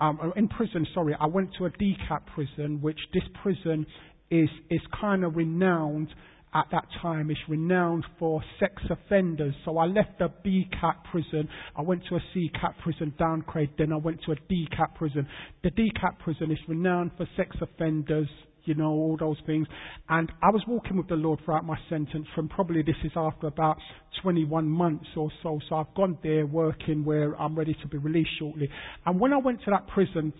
[0.00, 3.86] um, in prison, sorry, I went to a DCAT prison, which this prison
[4.30, 6.08] is, is kind of renowned
[6.54, 7.30] at that time.
[7.30, 9.54] It's renowned for sex offenders.
[9.64, 11.48] So I left the BCAT prison.
[11.76, 13.70] I went to a CCAT prison downgrade.
[13.76, 15.26] Then I went to a DCAT prison.
[15.62, 18.28] The DCAT prison is renowned for sex offenders,
[18.64, 19.66] you know, all those things.
[20.08, 23.46] And I was walking with the Lord throughout my sentence from probably this is after
[23.46, 23.78] about
[24.22, 25.60] 21 months or so.
[25.68, 28.68] So I've gone there working where I'm ready to be released shortly.
[29.06, 30.32] And when I went to that prison,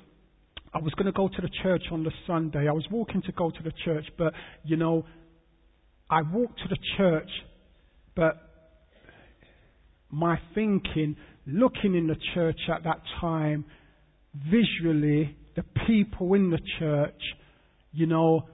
[0.74, 2.68] I was going to go to the church on the Sunday.
[2.68, 5.04] I was walking to go to the church, but, you know,
[6.11, 7.31] I walked to the church,
[8.14, 8.37] but
[10.11, 13.64] my thinking, looking in the church at that time,
[14.35, 17.20] visually, the people in the church,
[17.92, 18.48] you know,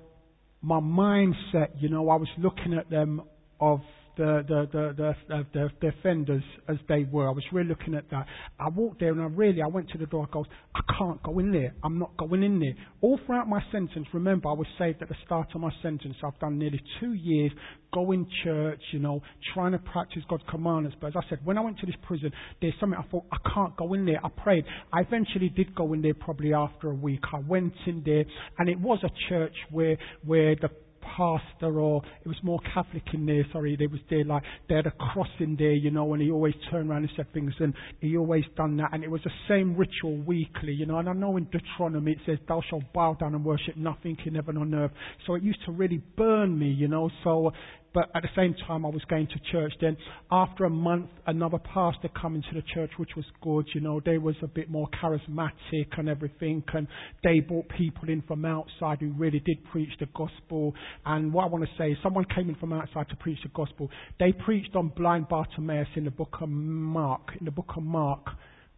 [0.62, 3.22] my mindset, you know, I was looking at them
[3.60, 3.80] of
[4.16, 7.28] the, the, the, the, the, the offenders as they were.
[7.28, 8.26] I was really looking at that.
[8.58, 10.26] I walked there and I really, I went to the door.
[10.28, 11.74] I goes, I can't go in there.
[11.82, 12.74] I'm not going in there.
[13.00, 16.14] All throughout my sentence, remember, I was saved at the start of my sentence.
[16.24, 17.52] I've done nearly two years
[17.92, 19.22] going church, you know,
[19.54, 20.96] trying to practice God's commandments.
[21.00, 23.36] But as I said, when I went to this prison, there's something I thought, I
[23.54, 24.20] can't go in there.
[24.24, 24.64] I prayed.
[24.92, 27.20] I eventually did go in there probably after a week.
[27.32, 28.24] I went in there
[28.58, 30.70] and it was a church where, where the
[31.16, 34.86] pastor or it was more Catholic in there, sorry, they was there like they had
[34.86, 37.74] a cross in there, you know, and he always turned around and said things and
[38.00, 38.90] he always done that.
[38.92, 42.18] And it was the same ritual weekly, you know, and I know in Deuteronomy it
[42.26, 44.92] says thou shalt bow down and worship nothing in heaven on earth.
[45.26, 47.52] So it used to really burn me, you know, so
[47.94, 49.72] but at the same time I was going to church.
[49.80, 49.96] Then
[50.30, 53.66] after a month, another pastor come into the church, which was good.
[53.72, 56.88] You know, they was a bit more charismatic and everything, and
[57.22, 60.74] they brought people in from outside who really did preach the gospel.
[61.06, 63.50] And what I want to say is, someone came in from outside to preach the
[63.54, 63.88] gospel.
[64.18, 67.30] They preached on blind Bartimaeus in the book of Mark.
[67.38, 68.28] In the book of Mark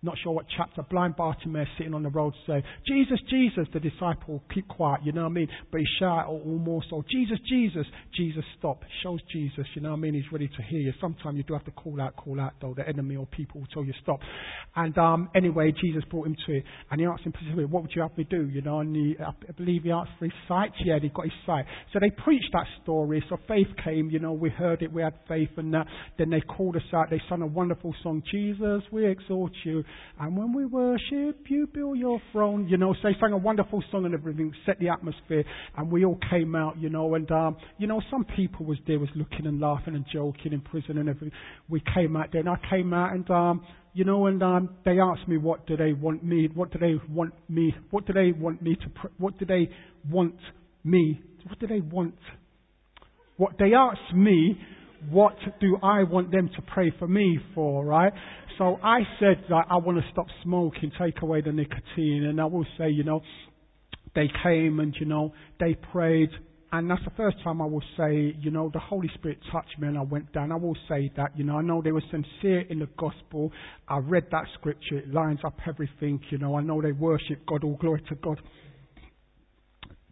[0.03, 4.43] not sure what chapter, blind Bartimaeus sitting on the road saying, Jesus, Jesus, the disciple,
[4.53, 5.49] keep quiet, you know what I mean?
[5.73, 8.83] But he shout all more so, Jesus, Jesus, Jesus, stop.
[9.03, 10.15] Shows Jesus, you know what I mean?
[10.15, 10.93] He's ready to hear you.
[11.01, 12.75] Sometimes you do have to call out, call out though.
[12.77, 14.21] The enemy or people will tell you stop.
[14.75, 16.65] And um, anyway, Jesus brought him to it.
[16.91, 18.49] And he asked him specifically, what would you have me do?
[18.49, 20.73] You know, and he, I believe he asked for his sight.
[20.85, 21.65] Yeah, he got his sight.
[21.93, 23.25] So they preached that story.
[23.29, 25.87] So faith came, you know, we heard it, we had faith and that.
[26.19, 27.11] Then they called us out.
[27.11, 29.85] They sung a wonderful song, Jesus, we exalt you.
[30.19, 32.69] And when we worship, you build your throne.
[32.69, 35.45] You know, so they sang a wonderful song and everything, set the atmosphere,
[35.77, 38.99] and we all came out, you know, and, um, you know, some people was there
[38.99, 41.33] was looking and laughing and joking in prison and everything.
[41.69, 43.67] We came out there, and I came out and, um,
[43.97, 46.97] you know, and um, they asked me, what do they want me, what do they
[47.11, 49.71] want me, what do they want me to, pr- what do they
[50.11, 50.35] want
[50.85, 51.19] me,
[51.49, 52.15] what do they want?
[53.39, 54.61] What they asked me,
[55.09, 58.13] what do I want them to pray for me for, right?
[58.59, 62.47] So I said that I want to stop smoking, take away the nicotine, and I
[62.47, 63.21] will say, you know,
[64.15, 66.31] they came and, you know, they prayed,
[66.73, 69.89] and that's the first time I will say, you know, the Holy Spirit touched me
[69.89, 70.53] and I went down.
[70.53, 73.53] I will say that, you know, I know they were sincere in the gospel.
[73.89, 77.63] I read that scripture, it lines up everything, you know, I know they worship God,
[77.63, 78.41] all glory to God.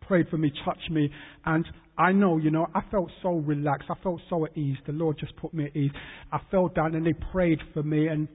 [0.03, 1.11] Prayed for me, touched me,
[1.47, 1.65] and
[1.97, 3.89] I know, you know, I felt so relaxed.
[3.89, 4.77] I felt so at ease.
[4.87, 5.93] The Lord just put me at ease.
[6.33, 8.27] I fell down and they prayed for me and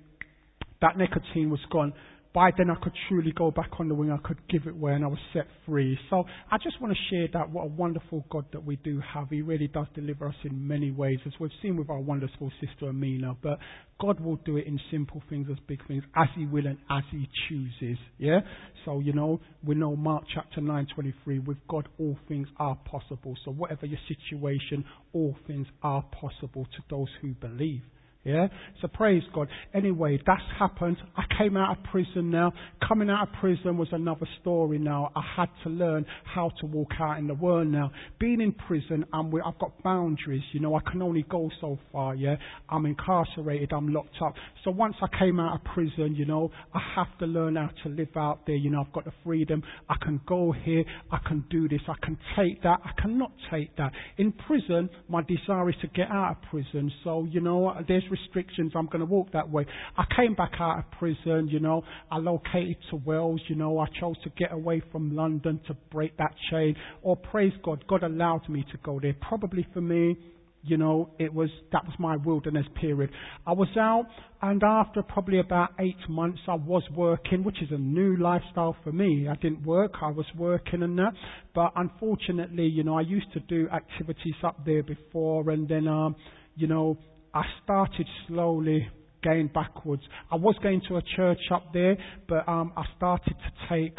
[0.81, 1.93] that nicotine was gone.
[2.31, 4.11] By then I could truly go back on the wing.
[4.11, 5.97] I could give it away and I was set free.
[6.11, 9.29] So I just want to share that what a wonderful God that we do have.
[9.29, 12.89] He really does deliver us in many ways as we've seen with our wonderful sister
[12.89, 13.35] Amina.
[13.41, 13.57] But
[13.99, 17.03] God will do it in simple things as big things as He will and as
[17.11, 17.97] He chooses.
[18.19, 18.41] Yeah?
[18.85, 23.35] So, you know, we know Mark chapter 9, 23, with God all things are possible.
[23.43, 27.81] So whatever your situation, all things are possible to those who believe.
[28.29, 28.47] Yeah?
[28.81, 29.47] So praise God.
[29.73, 30.97] Anyway, that's happened.
[31.17, 32.53] I came out of prison now.
[32.87, 35.11] Coming out of prison was another story now.
[35.15, 37.91] I had to learn how to walk out in the world now.
[38.19, 40.43] Being in prison, I'm, I've got boundaries.
[40.53, 42.35] You know, I can only go so far, yeah?
[42.69, 43.73] I'm incarcerated.
[43.73, 44.33] I'm locked up.
[44.63, 47.89] So once I came out of prison, you know, I have to learn how to
[47.89, 48.55] live out there.
[48.55, 49.63] You know, I've got the freedom.
[49.89, 50.83] I can go here.
[51.11, 51.81] I can do this.
[51.87, 52.79] I can take that.
[52.83, 53.91] I cannot take that.
[54.17, 56.91] In prison, my desire is to get out of prison.
[57.03, 58.73] So, you know, there's restrictions.
[58.75, 59.65] I'm going to walk that way.
[59.97, 61.83] I came back out of prison, you know.
[62.11, 63.79] I located to Wales, you know.
[63.79, 66.75] I chose to get away from London to break that chain.
[67.01, 69.15] Or praise God, God allowed me to go there.
[69.21, 70.17] Probably for me,
[70.63, 73.11] you know, it was, that was my wilderness period.
[73.47, 74.07] I was out
[74.41, 78.91] and after probably about eight months I was working, which is a new lifestyle for
[78.91, 79.27] me.
[79.29, 81.13] I didn't work, I was working and that.
[81.55, 86.15] But unfortunately, you know, I used to do activities up there before and then, um,
[86.55, 86.97] you know,
[87.33, 88.87] I started slowly
[89.23, 90.03] going backwards.
[90.31, 93.97] I was going to a church up there, but um, I started to take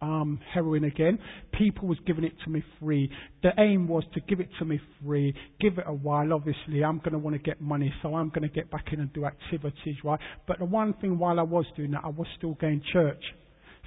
[0.00, 1.18] um, heroin again.
[1.52, 3.10] People was giving it to me free.
[3.42, 6.32] The aim was to give it to me free, give it a while.
[6.32, 9.00] Obviously, I'm going to want to get money, so I'm going to get back in
[9.00, 10.20] and do activities, right?
[10.46, 13.22] But the one thing while I was doing that, I was still going church.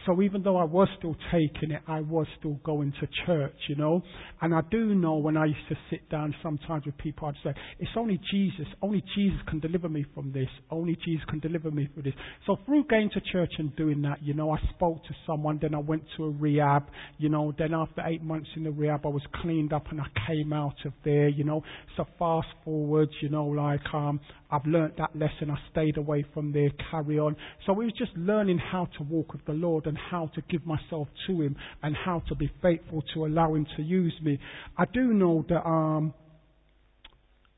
[0.05, 3.75] So even though I was still taking it, I was still going to church, you
[3.75, 4.01] know.
[4.41, 7.53] And I do know when I used to sit down sometimes with people, I'd say,
[7.79, 8.65] it's only Jesus.
[8.81, 10.47] Only Jesus can deliver me from this.
[10.71, 12.13] Only Jesus can deliver me from this.
[12.47, 15.75] So through going to church and doing that, you know, I spoke to someone, then
[15.75, 16.87] I went to a rehab,
[17.17, 20.07] you know, then after eight months in the rehab, I was cleaned up and I
[20.27, 21.63] came out of there, you know.
[21.95, 24.19] So fast forward, you know, like, um,
[24.51, 25.49] I've learnt that lesson.
[25.49, 27.35] I stayed away from there, carry on.
[27.65, 30.65] So it was just learning how to walk with the Lord and how to give
[30.65, 34.39] myself to Him and how to be faithful to allow Him to use me.
[34.77, 36.13] I do know that, um,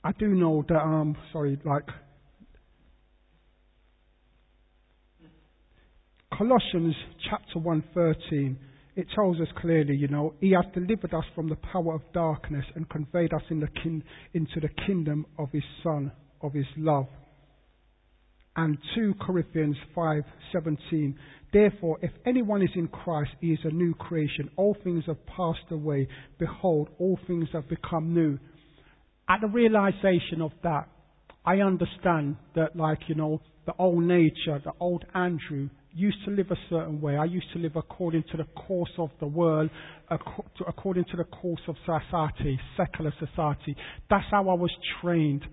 [0.03, 1.87] I do know that, um, sorry, like,
[6.35, 6.95] Colossians
[7.29, 8.57] chapter 1:13
[8.95, 12.65] it tells us clearly, you know, He has delivered us from the power of darkness
[12.73, 14.03] and conveyed us in the kin-
[14.33, 16.11] into the kingdom of His Son
[16.43, 17.07] of his love.
[18.55, 21.15] And 2 Corinthians 5:17
[21.53, 24.49] Therefore if anyone is in Christ he is a new creation.
[24.57, 26.07] All things have passed away.
[26.39, 28.39] Behold all things have become new.
[29.29, 30.89] At the realization of that
[31.45, 36.49] I understand that like you know the old nature the old Andrew used to live
[36.49, 37.15] a certain way.
[37.15, 39.69] I used to live according to the course of the world
[40.67, 43.75] according to the course of society secular society.
[44.09, 45.43] That's how I was trained.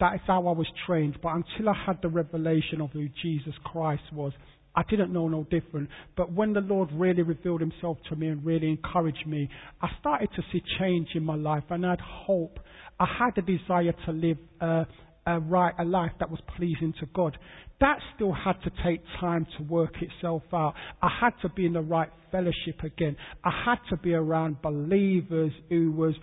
[0.00, 1.18] That is how I was trained.
[1.22, 4.32] But until I had the revelation of who Jesus Christ was,
[4.74, 5.88] I didn't know no different.
[6.16, 9.48] But when the Lord really revealed himself to me and really encouraged me,
[9.82, 12.58] I started to see change in my life and I had hope.
[12.98, 14.86] I had a desire to live a,
[15.26, 17.36] a right, a life that was pleasing to God.
[17.80, 20.74] That still had to take time to work itself out.
[21.02, 23.16] I had to be in the right fellowship again.
[23.42, 26.14] I had to be around believers who was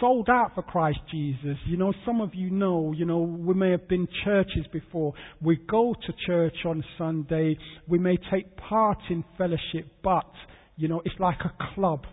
[0.00, 1.56] sold out for Christ Jesus.
[1.66, 5.14] You know, some of you know, you know, we may have been churches before.
[5.40, 7.56] We go to church on Sunday.
[7.88, 10.30] We may take part in fellowship, but,
[10.76, 12.06] you know, it's like a club.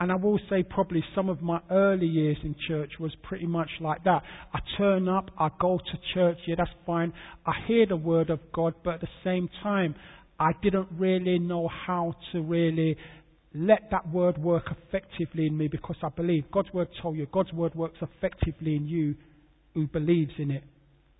[0.00, 3.68] And I will say probably some of my early years in church was pretty much
[3.80, 4.22] like that.
[4.54, 7.12] I turn up, I go to church, yeah, that's fine.
[7.44, 9.94] I hear the word of God, but at the same time,
[10.38, 12.96] I didn't really know how to really
[13.54, 17.52] let that word work effectively in me because I believe God's word told you God's
[17.52, 19.16] word works effectively in you
[19.74, 20.62] who believes in it.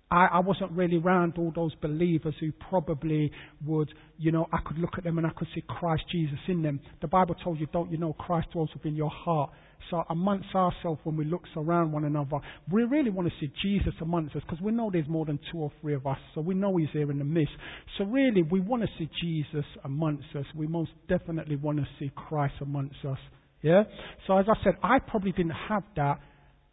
[0.09, 3.31] I, I wasn't really around all those believers who probably
[3.65, 6.61] would, you know, I could look at them and I could see Christ Jesus in
[6.61, 6.81] them.
[7.01, 9.51] The Bible told you, don't you know, Christ dwells within your heart.
[9.89, 12.39] So amongst ourselves, when we look around one another,
[12.71, 15.59] we really want to see Jesus amongst us because we know there's more than two
[15.59, 16.17] or three of us.
[16.35, 17.53] So we know He's here in the midst.
[17.97, 20.45] So really, we want to see Jesus amongst us.
[20.55, 23.19] We most definitely want to see Christ amongst us.
[23.61, 23.83] Yeah?
[24.27, 26.19] So as I said, I probably didn't have that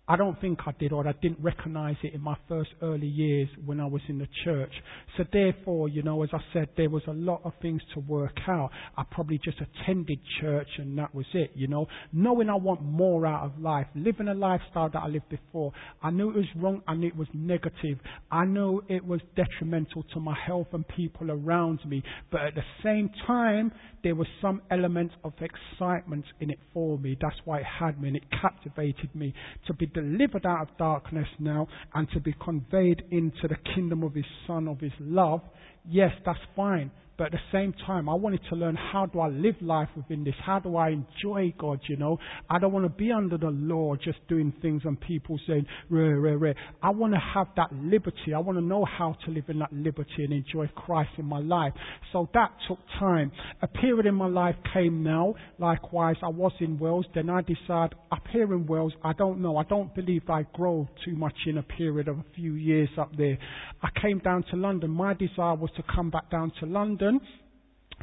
[0.09, 3.49] I don't think I did, or I didn't recognize it in my first early years
[3.65, 4.73] when I was in the church.
[5.17, 8.37] So therefore, you know, as I said, there was a lot of things to work
[8.47, 8.71] out.
[8.97, 11.87] I probably just attended church and that was it, you know.
[12.13, 15.73] Knowing I want more out of life, living a lifestyle that I lived before.
[16.03, 17.99] I knew it was wrong, knew it was negative.
[18.31, 22.03] I knew it was detrimental to my health and people around me.
[22.31, 23.73] But at the same time,
[24.03, 27.17] there was some element of excitement in it for me.
[27.21, 29.35] That's why it had me and it captivated me
[29.67, 34.15] to be delivered out of darkness now and to be conveyed into the kingdom of
[34.15, 35.41] his son, of his love.
[35.89, 36.91] Yes, that's fine.
[37.19, 40.23] But at the same time, I wanted to learn how do I live life within
[40.23, 40.37] this?
[40.47, 42.17] How do I enjoy God, you know?
[42.49, 46.15] I don't want to be under the law just doing things and people saying, reh,
[46.15, 46.53] reh, reh.
[46.81, 48.35] I want to have that liberty.
[48.35, 51.41] I want to know how to live in that liberty and enjoy Christ in my
[51.41, 51.73] life.
[52.13, 53.33] So that took time.
[53.63, 55.35] A period in my life came now.
[55.59, 57.07] Likewise, I was in Wales.
[57.17, 59.57] Then I decided up here in Wales, I don't know.
[59.57, 63.11] I don't believe I grow too much in a period of a few years up
[63.17, 63.37] there.
[63.83, 64.91] I came down to London.
[64.91, 67.27] My desire was to come back down to London London,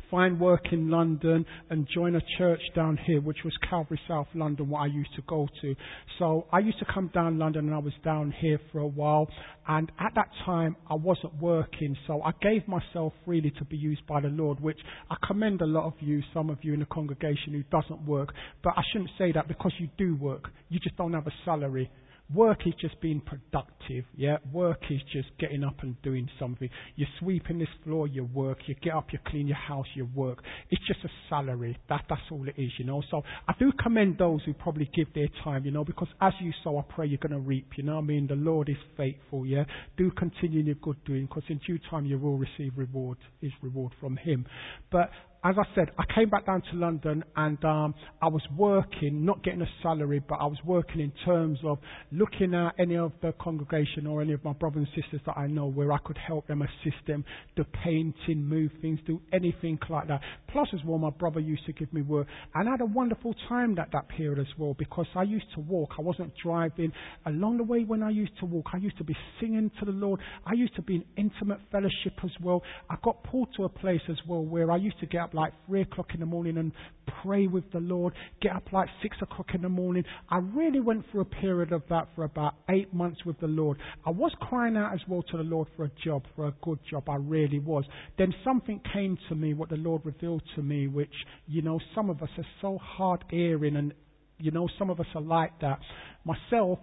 [0.10, 4.70] find work in London and join a church down here, which was Calvary South London,
[4.70, 5.76] what I used to go to.
[6.18, 9.28] So I used to come down London and I was down here for a while.
[9.68, 11.96] And at that time, I wasn't working.
[12.08, 14.80] So I gave myself freely to be used by the Lord, which
[15.10, 18.34] I commend a lot of you, some of you in the congregation who doesn't work.
[18.64, 20.50] But I shouldn't say that because you do work.
[20.70, 21.92] You just don't have a salary.
[22.34, 24.38] Work is just being productive, yeah?
[24.52, 26.68] Work is just getting up and doing something.
[26.96, 28.58] You're sweeping this floor, you work.
[28.66, 30.44] You get up, you clean your house, you work.
[30.72, 31.78] It's just a salary.
[31.88, 33.04] That, that's all it is, you know?
[33.12, 36.52] So I do commend those who probably give their time, you know, because as you
[36.64, 38.26] sow, I pray you're going to reap, you know what I mean?
[38.26, 39.66] The Lord is faithful, yeah?
[39.96, 43.52] Do continue in your good doing, because in due time you will receive reward, His
[43.62, 44.48] reward from Him.
[44.92, 45.12] But
[45.46, 49.44] as I said, I came back down to London and um, I was working, not
[49.44, 51.78] getting a salary, but I was working in terms of
[52.12, 55.46] looking at any of the congregation or any of my brothers and sisters that I
[55.46, 57.24] know where I could help them, assist them,
[57.56, 60.22] do painting, move things, do anything like that.
[60.52, 62.26] Plus, as well, my brother used to give me work.
[62.56, 65.60] And I had a wonderful time at that period as well because I used to
[65.60, 65.92] walk.
[66.00, 66.92] I wasn't driving.
[67.28, 69.92] Along the way when I used to walk, I used to be singing to the
[69.92, 70.22] Lord.
[70.44, 72.64] I used to be in intimate fellowship as well.
[72.90, 75.54] I got pulled to a place as well where I used to get up like
[75.68, 76.72] three o'clock in the morning and
[77.22, 80.04] pray with the Lord, get up like six o'clock in the morning.
[80.30, 83.78] I really went through a period of that for about eight months with the Lord.
[84.06, 86.80] I was crying out as well to the Lord for a job, for a good
[86.90, 87.10] job.
[87.10, 87.84] I really was.
[88.18, 91.14] Then something came to me, what the Lord revealed to me, which,
[91.48, 93.94] you know, some of us are so hard hearing and,
[94.40, 95.80] you know, some of us are like that.
[96.24, 96.80] Myself,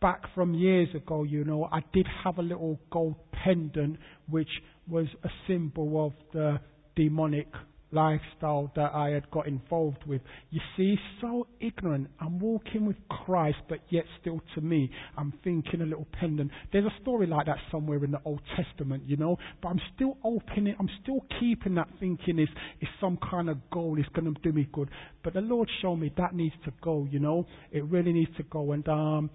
[0.00, 3.98] back from years ago, you know, I did have a little gold pendant
[4.28, 4.48] which
[4.88, 6.60] was a symbol of the
[6.96, 7.48] demonic
[7.92, 10.20] lifestyle that I had got involved with.
[10.50, 12.08] You see, so ignorant.
[12.20, 16.50] I'm walking with Christ, but yet still to me, I'm thinking a little pendant.
[16.72, 20.18] There's a story like that somewhere in the Old Testament, you know, but I'm still
[20.24, 22.48] opening, I'm still keeping that thinking is,
[22.80, 24.90] is some kind of goal, it's going to do me good.
[25.22, 28.42] But the Lord showed me that needs to go, you know, it really needs to
[28.44, 28.72] go.
[28.72, 29.30] And, um,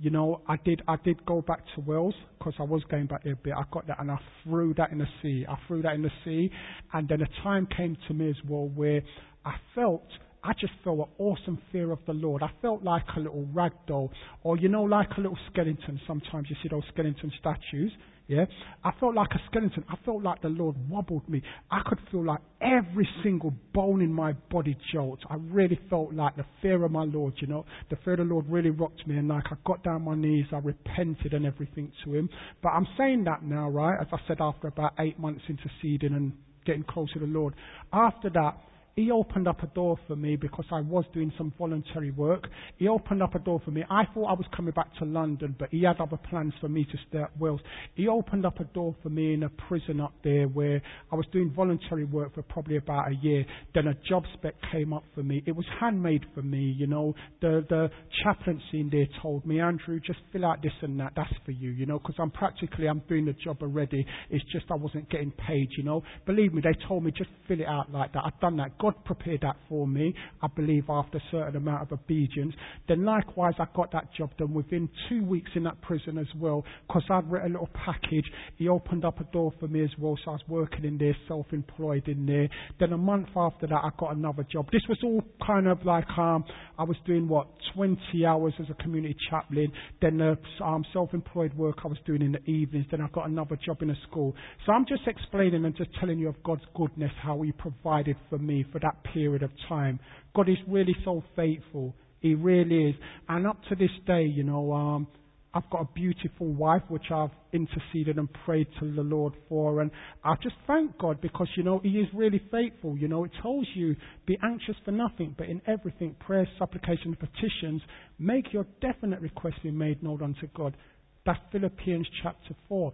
[0.00, 3.24] you know, I did I did go back to Wales because I was going back
[3.24, 3.54] there a bit.
[3.54, 5.44] I got that and I threw that in the sea.
[5.48, 6.50] I threw that in the sea,
[6.92, 9.02] and then a time came to me as well where
[9.44, 10.04] I felt
[10.44, 12.42] I just felt an awesome fear of the Lord.
[12.42, 14.12] I felt like a little rag doll,
[14.44, 16.00] or you know, like a little skeleton.
[16.06, 17.92] Sometimes you see those skeleton statues.
[18.28, 18.44] Yeah,
[18.84, 19.84] I felt like a skeleton.
[19.88, 21.42] I felt like the Lord wobbled me.
[21.70, 25.20] I could feel like every single bone in my body jolt.
[25.30, 27.32] I really felt like the fear of my Lord.
[27.38, 30.02] You know, the fear of the Lord really rocked me, and like I got down
[30.02, 32.28] my knees, I repented and everything to Him.
[32.62, 33.98] But I'm saying that now, right?
[33.98, 36.34] As I said, after about eight months interceding and
[36.66, 37.54] getting close to the Lord.
[37.94, 38.58] After that,
[38.98, 42.48] he opened up a door for me because I was doing some voluntary work.
[42.78, 43.84] He opened up a door for me.
[43.88, 46.84] I thought I was coming back to London, but he had other plans for me
[46.84, 47.60] to stay at Wales.
[47.94, 50.82] He opened up a door for me in a prison up there where
[51.12, 53.44] I was doing voluntary work for probably about a year.
[53.72, 55.44] Then a job spec came up for me.
[55.46, 57.14] It was handmade for me, you know.
[57.40, 57.90] The the
[58.24, 61.12] chaplaincy in there told me, Andrew, just fill out this and that.
[61.14, 64.04] That's for you, you know, because I'm practically I'm doing the job already.
[64.28, 66.02] It's just I wasn't getting paid, you know.
[66.26, 68.22] Believe me, they told me just fill it out like that.
[68.24, 68.76] I've done that.
[68.87, 72.54] God God prepared that for me, I believe, after a certain amount of obedience.
[72.88, 76.64] Then likewise, I got that job done within two weeks in that prison as well,
[76.86, 78.24] because I'd written a little package.
[78.56, 81.14] He opened up a door for me as well, so I was working in there,
[81.26, 82.48] self-employed in there.
[82.80, 84.68] Then a month after that, I got another job.
[84.72, 86.44] This was all kind of like, um,
[86.78, 89.70] I was doing what, 20 hours as a community chaplain.
[90.00, 92.86] Then the um, self-employed work I was doing in the evenings.
[92.90, 94.34] Then I got another job in a school.
[94.64, 98.38] So I'm just explaining and just telling you of God's goodness, how He provided for
[98.38, 99.98] me for that period of time.
[100.34, 101.94] God is really so faithful.
[102.20, 102.94] He really is.
[103.28, 105.06] And up to this day, you know, um,
[105.54, 109.80] I've got a beautiful wife which I've interceded and prayed to the Lord for.
[109.80, 109.90] And
[110.22, 112.96] I just thank God because, you know, He is really faithful.
[112.98, 117.80] You know, it tells you, be anxious for nothing, but in everything, prayers, supplications, petitions,
[118.18, 120.76] make your definite requests be made known unto God.
[121.24, 122.92] That's Philippians chapter 4.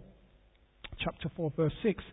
[1.03, 2.03] Chapter 4, verse 6.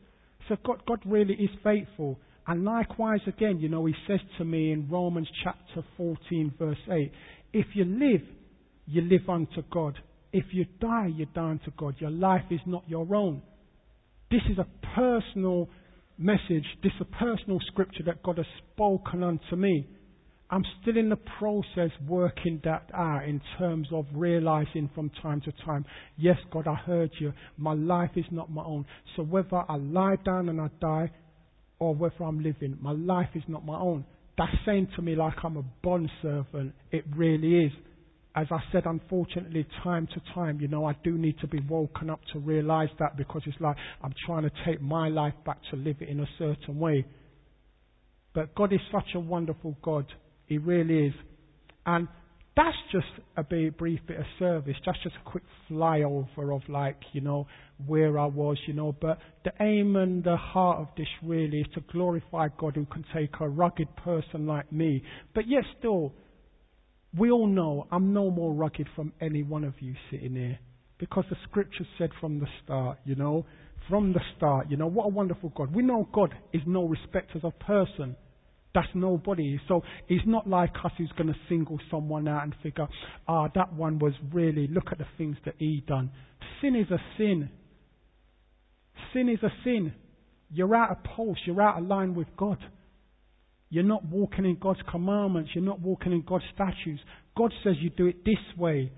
[0.49, 2.19] So God, God really is faithful.
[2.47, 7.13] And likewise, again, you know, he says to me in Romans chapter 14, verse 8,
[7.53, 8.23] if you live,
[8.87, 9.99] you live unto God.
[10.33, 11.97] If you die, you die unto God.
[11.99, 13.43] Your life is not your own.
[14.31, 14.67] This is a
[14.97, 15.69] personal
[16.19, 16.65] message.
[16.83, 19.87] This is a personal scripture that God has spoken unto me.
[20.51, 25.53] I'm still in the process working that out in terms of realizing from time to
[25.65, 25.87] time,
[26.19, 27.33] yes, God, I heard you.
[27.57, 28.85] My life is not my own.
[29.17, 31.11] So whether I lie down and I die,
[31.83, 32.79] or whether I'm living.
[32.81, 34.05] My life is not my own.
[34.39, 36.75] That's saying to me like I'm a bond servant.
[36.93, 37.73] It really is.
[38.37, 42.09] As I said, unfortunately, time to time, you know, I do need to be woken
[42.09, 45.77] up to realize that because it's like I'm trying to take my life back to
[45.77, 47.05] live it in a certain way.
[48.33, 50.07] But God is such a wonderful God.
[50.47, 51.15] He really is.
[51.85, 52.07] And
[52.55, 54.77] that's just a brief bit of service.
[54.85, 57.47] That's just a quick flyover of like, you know,
[57.87, 58.95] where I was, you know.
[59.01, 63.05] But the aim and the heart of this really is to glorify God who can
[63.15, 65.03] take a rugged person like me.
[65.35, 66.13] But yet still,
[67.17, 70.59] we all know I'm no more rugged from any one of you sitting here.
[70.99, 73.47] Because the scripture said from the start, you know,
[73.89, 75.75] from the start, you know, what a wonderful God.
[75.75, 78.15] We know God is no respecter of person.
[78.75, 79.59] That's nobody.
[79.69, 82.89] So it's not like us who's going to single someone out and figure,
[83.29, 86.11] ah, that one was really, look at the things that he done.
[86.61, 87.51] Sin is a sin.
[89.13, 89.93] Sin is a sin.
[90.51, 91.41] You're out of post.
[91.47, 92.59] You're out of line with God.
[93.69, 95.51] You're not walking in God's commandments.
[95.55, 97.01] You're not walking in God's statutes.
[97.37, 98.93] God says you do it this way.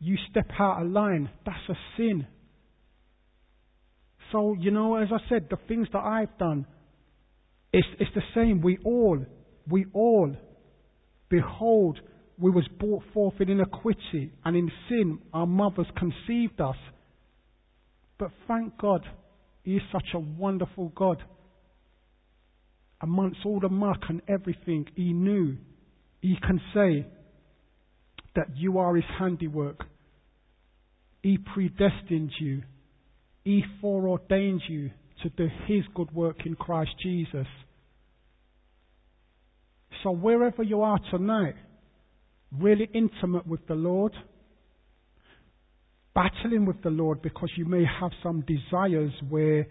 [0.00, 1.28] You step out of line.
[1.44, 2.26] That's a sin.
[4.32, 6.66] So, you know, as I said, the things that I've done,
[7.72, 8.62] it's, it's the same.
[8.62, 9.18] We all,
[9.68, 10.34] we all,
[11.28, 12.00] behold,
[12.38, 16.76] we was brought forth in iniquity, and in sin our mothers conceived us.
[18.18, 19.04] But thank God,
[19.64, 21.22] He is such a wonderful God.
[23.00, 25.56] Amongst all the muck and everything, He knew.
[26.20, 27.06] He can say
[28.34, 29.84] that you are His handiwork.
[31.22, 32.62] He predestined you.
[33.44, 34.90] He foreordained you
[35.22, 37.46] to do His good work in Christ Jesus.
[40.02, 41.56] So, wherever you are tonight,
[42.56, 44.12] really intimate with the Lord,
[46.14, 49.66] battling with the Lord because you may have some desires where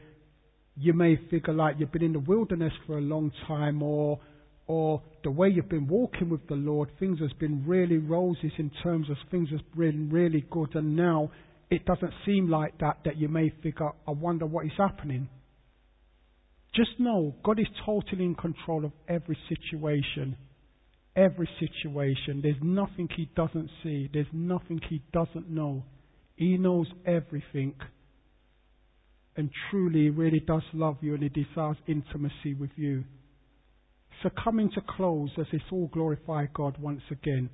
[0.75, 4.19] you may figure like you've been in the wilderness for a long time or
[4.67, 8.69] or the way you've been walking with the Lord, things has been really roses in
[8.83, 11.31] terms of things has been really good and now
[11.69, 15.29] it doesn't seem like that that you may figure, I wonder what is happening.
[16.77, 20.37] Just know God is totally in control of every situation.
[21.15, 22.41] Every situation.
[22.41, 24.09] There's nothing He doesn't see.
[24.13, 25.83] There's nothing He doesn't know.
[26.35, 27.73] He knows everything.
[29.35, 33.03] And truly, He really does love you and He desires intimacy with you.
[34.21, 37.49] So coming to close as this all glorify God once again.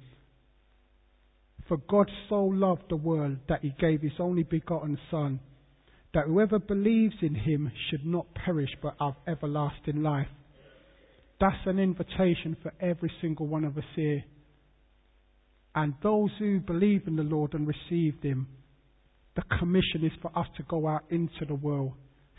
[1.67, 5.39] For God so loved the world that he gave his only begotten Son,
[6.13, 10.27] that whoever believes in him should not perish but have everlasting life.
[11.39, 14.23] That's an invitation for every single one of us here.
[15.75, 18.47] And those who believe in the Lord and received him,
[19.35, 21.93] the commission is for us to go out into the world.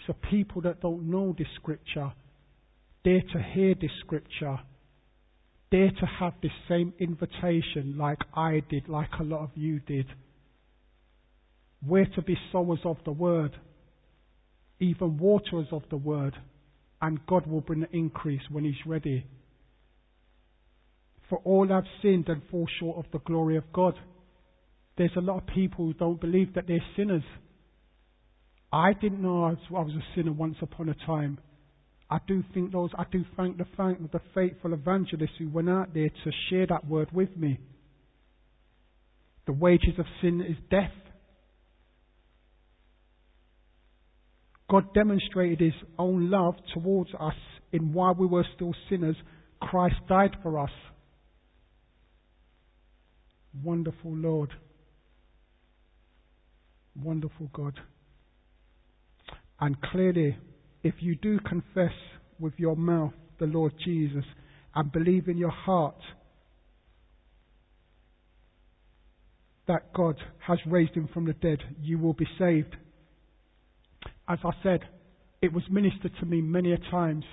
[0.07, 2.13] So people that don't know this scripture,
[3.03, 4.59] dare to hear this scripture,
[5.73, 10.07] dare to have this same invitation like I did, like a lot of you did.
[11.87, 13.57] We're to be sowers of the word,
[14.81, 16.35] even waterers of the word,
[17.03, 19.27] and God will bring the increase when He's ready.
[21.29, 23.95] For all have sinned and fall short of the glory of God.
[24.97, 27.25] There's a lot of people who don't believe that they're sinners.
[28.73, 31.39] I didn't know I was, a sinner once upon a time.
[32.11, 35.95] I do think those, I do thank the thank the faithful evangelists who went out
[35.95, 37.59] there to share that word with me.
[39.47, 40.93] The wages of sin is death.
[44.71, 47.35] God demonstrated his own love towards us
[47.73, 49.17] in while we were still sinners,
[49.61, 50.71] Christ died for us.
[53.63, 54.51] Wonderful Lord.
[57.01, 57.75] Wonderful God.
[59.61, 60.37] And clearly,
[60.83, 61.93] if you do confess
[62.39, 64.25] with your mouth the Lord Jesus
[64.75, 65.97] and believe in your heart
[69.67, 72.77] that God has raised him from the dead, you will be saved.
[74.29, 74.81] As I said,
[75.43, 77.25] it was ministered to me many a times.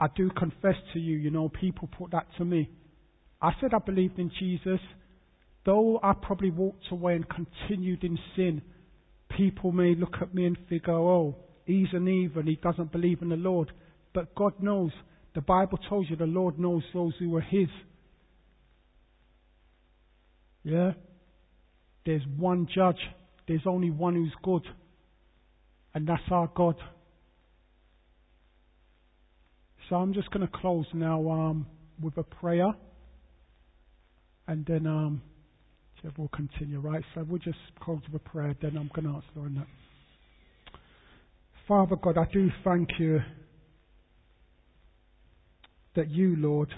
[0.00, 2.70] I do confess to you, you know, people put that to me.
[3.40, 4.80] I said I believed in Jesus.
[5.66, 8.62] Though I probably walked away and continued in sin,
[9.36, 13.28] people may look at me and figure, oh, he's an evil, he doesn't believe in
[13.28, 13.70] the Lord.
[14.12, 14.92] But God knows.
[15.34, 17.68] The Bible tells you the Lord knows those who are his.
[20.62, 20.92] Yeah?
[22.06, 23.00] There's one judge.
[23.48, 24.62] There's only one who's good.
[25.94, 26.76] And that's our God.
[29.88, 31.66] So I'm just going to close now um,
[32.02, 32.74] with a prayer.
[34.46, 35.22] And then um,
[36.18, 37.02] we'll continue, right?
[37.14, 38.54] So we'll just close with a prayer.
[38.60, 39.66] Then I'm going to answer on that.
[41.66, 43.20] Father God, I do thank you
[45.96, 46.68] that you, Lord,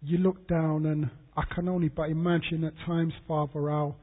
[0.00, 3.96] you look down and I can only but imagine at times, Father, how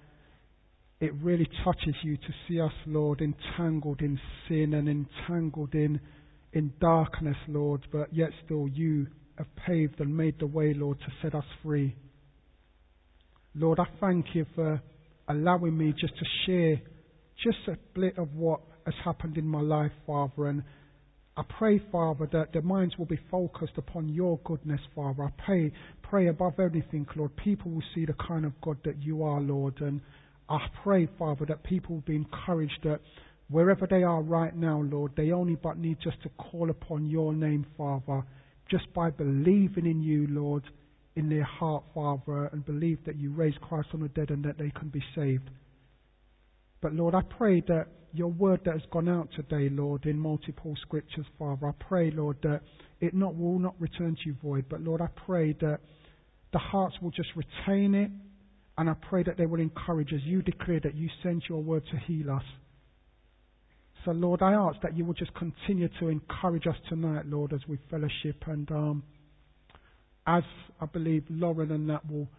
[1.01, 5.99] it really touches you to see us, Lord, entangled in sin and entangled in,
[6.51, 11.05] in darkness, Lord, but yet still you have paved and made the way, Lord, to
[11.21, 11.95] set us free.
[13.55, 14.81] Lord, I thank you for
[15.29, 16.81] allowing me just to share
[17.43, 20.47] just a bit of what has happened in my life, Father.
[20.47, 20.63] And
[21.37, 25.23] I pray, Father, that their minds will be focused upon your goodness, Father.
[25.23, 25.71] I pray,
[26.03, 29.79] pray above everything, Lord, people will see the kind of God that you are, Lord.
[29.79, 30.01] And
[30.49, 32.99] I pray, Father, that people will be encouraged that
[33.49, 37.33] wherever they are right now, Lord, they only but need just to call upon your
[37.33, 38.23] name, Father,
[38.69, 40.63] just by believing in you, Lord,
[41.15, 44.57] in their heart, Father, and believe that you raised Christ from the dead and that
[44.57, 45.49] they can be saved.
[46.81, 50.75] But Lord, I pray that your word that has gone out today, Lord, in multiple
[50.81, 52.61] scriptures, Father, I pray, Lord, that
[53.01, 55.79] it not will not return to you void, but Lord, I pray that
[56.51, 58.11] the hearts will just retain it,
[58.79, 61.83] and I pray that they will encourage as you declare that you sent your word
[61.91, 62.43] to heal us.
[64.05, 67.59] So, Lord, I ask that you will just continue to encourage us tonight, Lord, as
[67.67, 68.41] we fellowship.
[68.47, 69.03] And um,
[70.25, 70.43] as
[70.79, 72.29] I believe Lauren and that will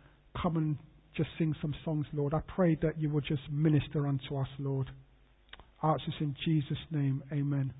[0.40, 0.78] come and
[1.14, 2.32] just sing some songs, Lord.
[2.32, 4.88] I pray that you will just minister unto us, Lord.
[5.82, 7.22] I ask this in Jesus' name.
[7.30, 7.74] Amen.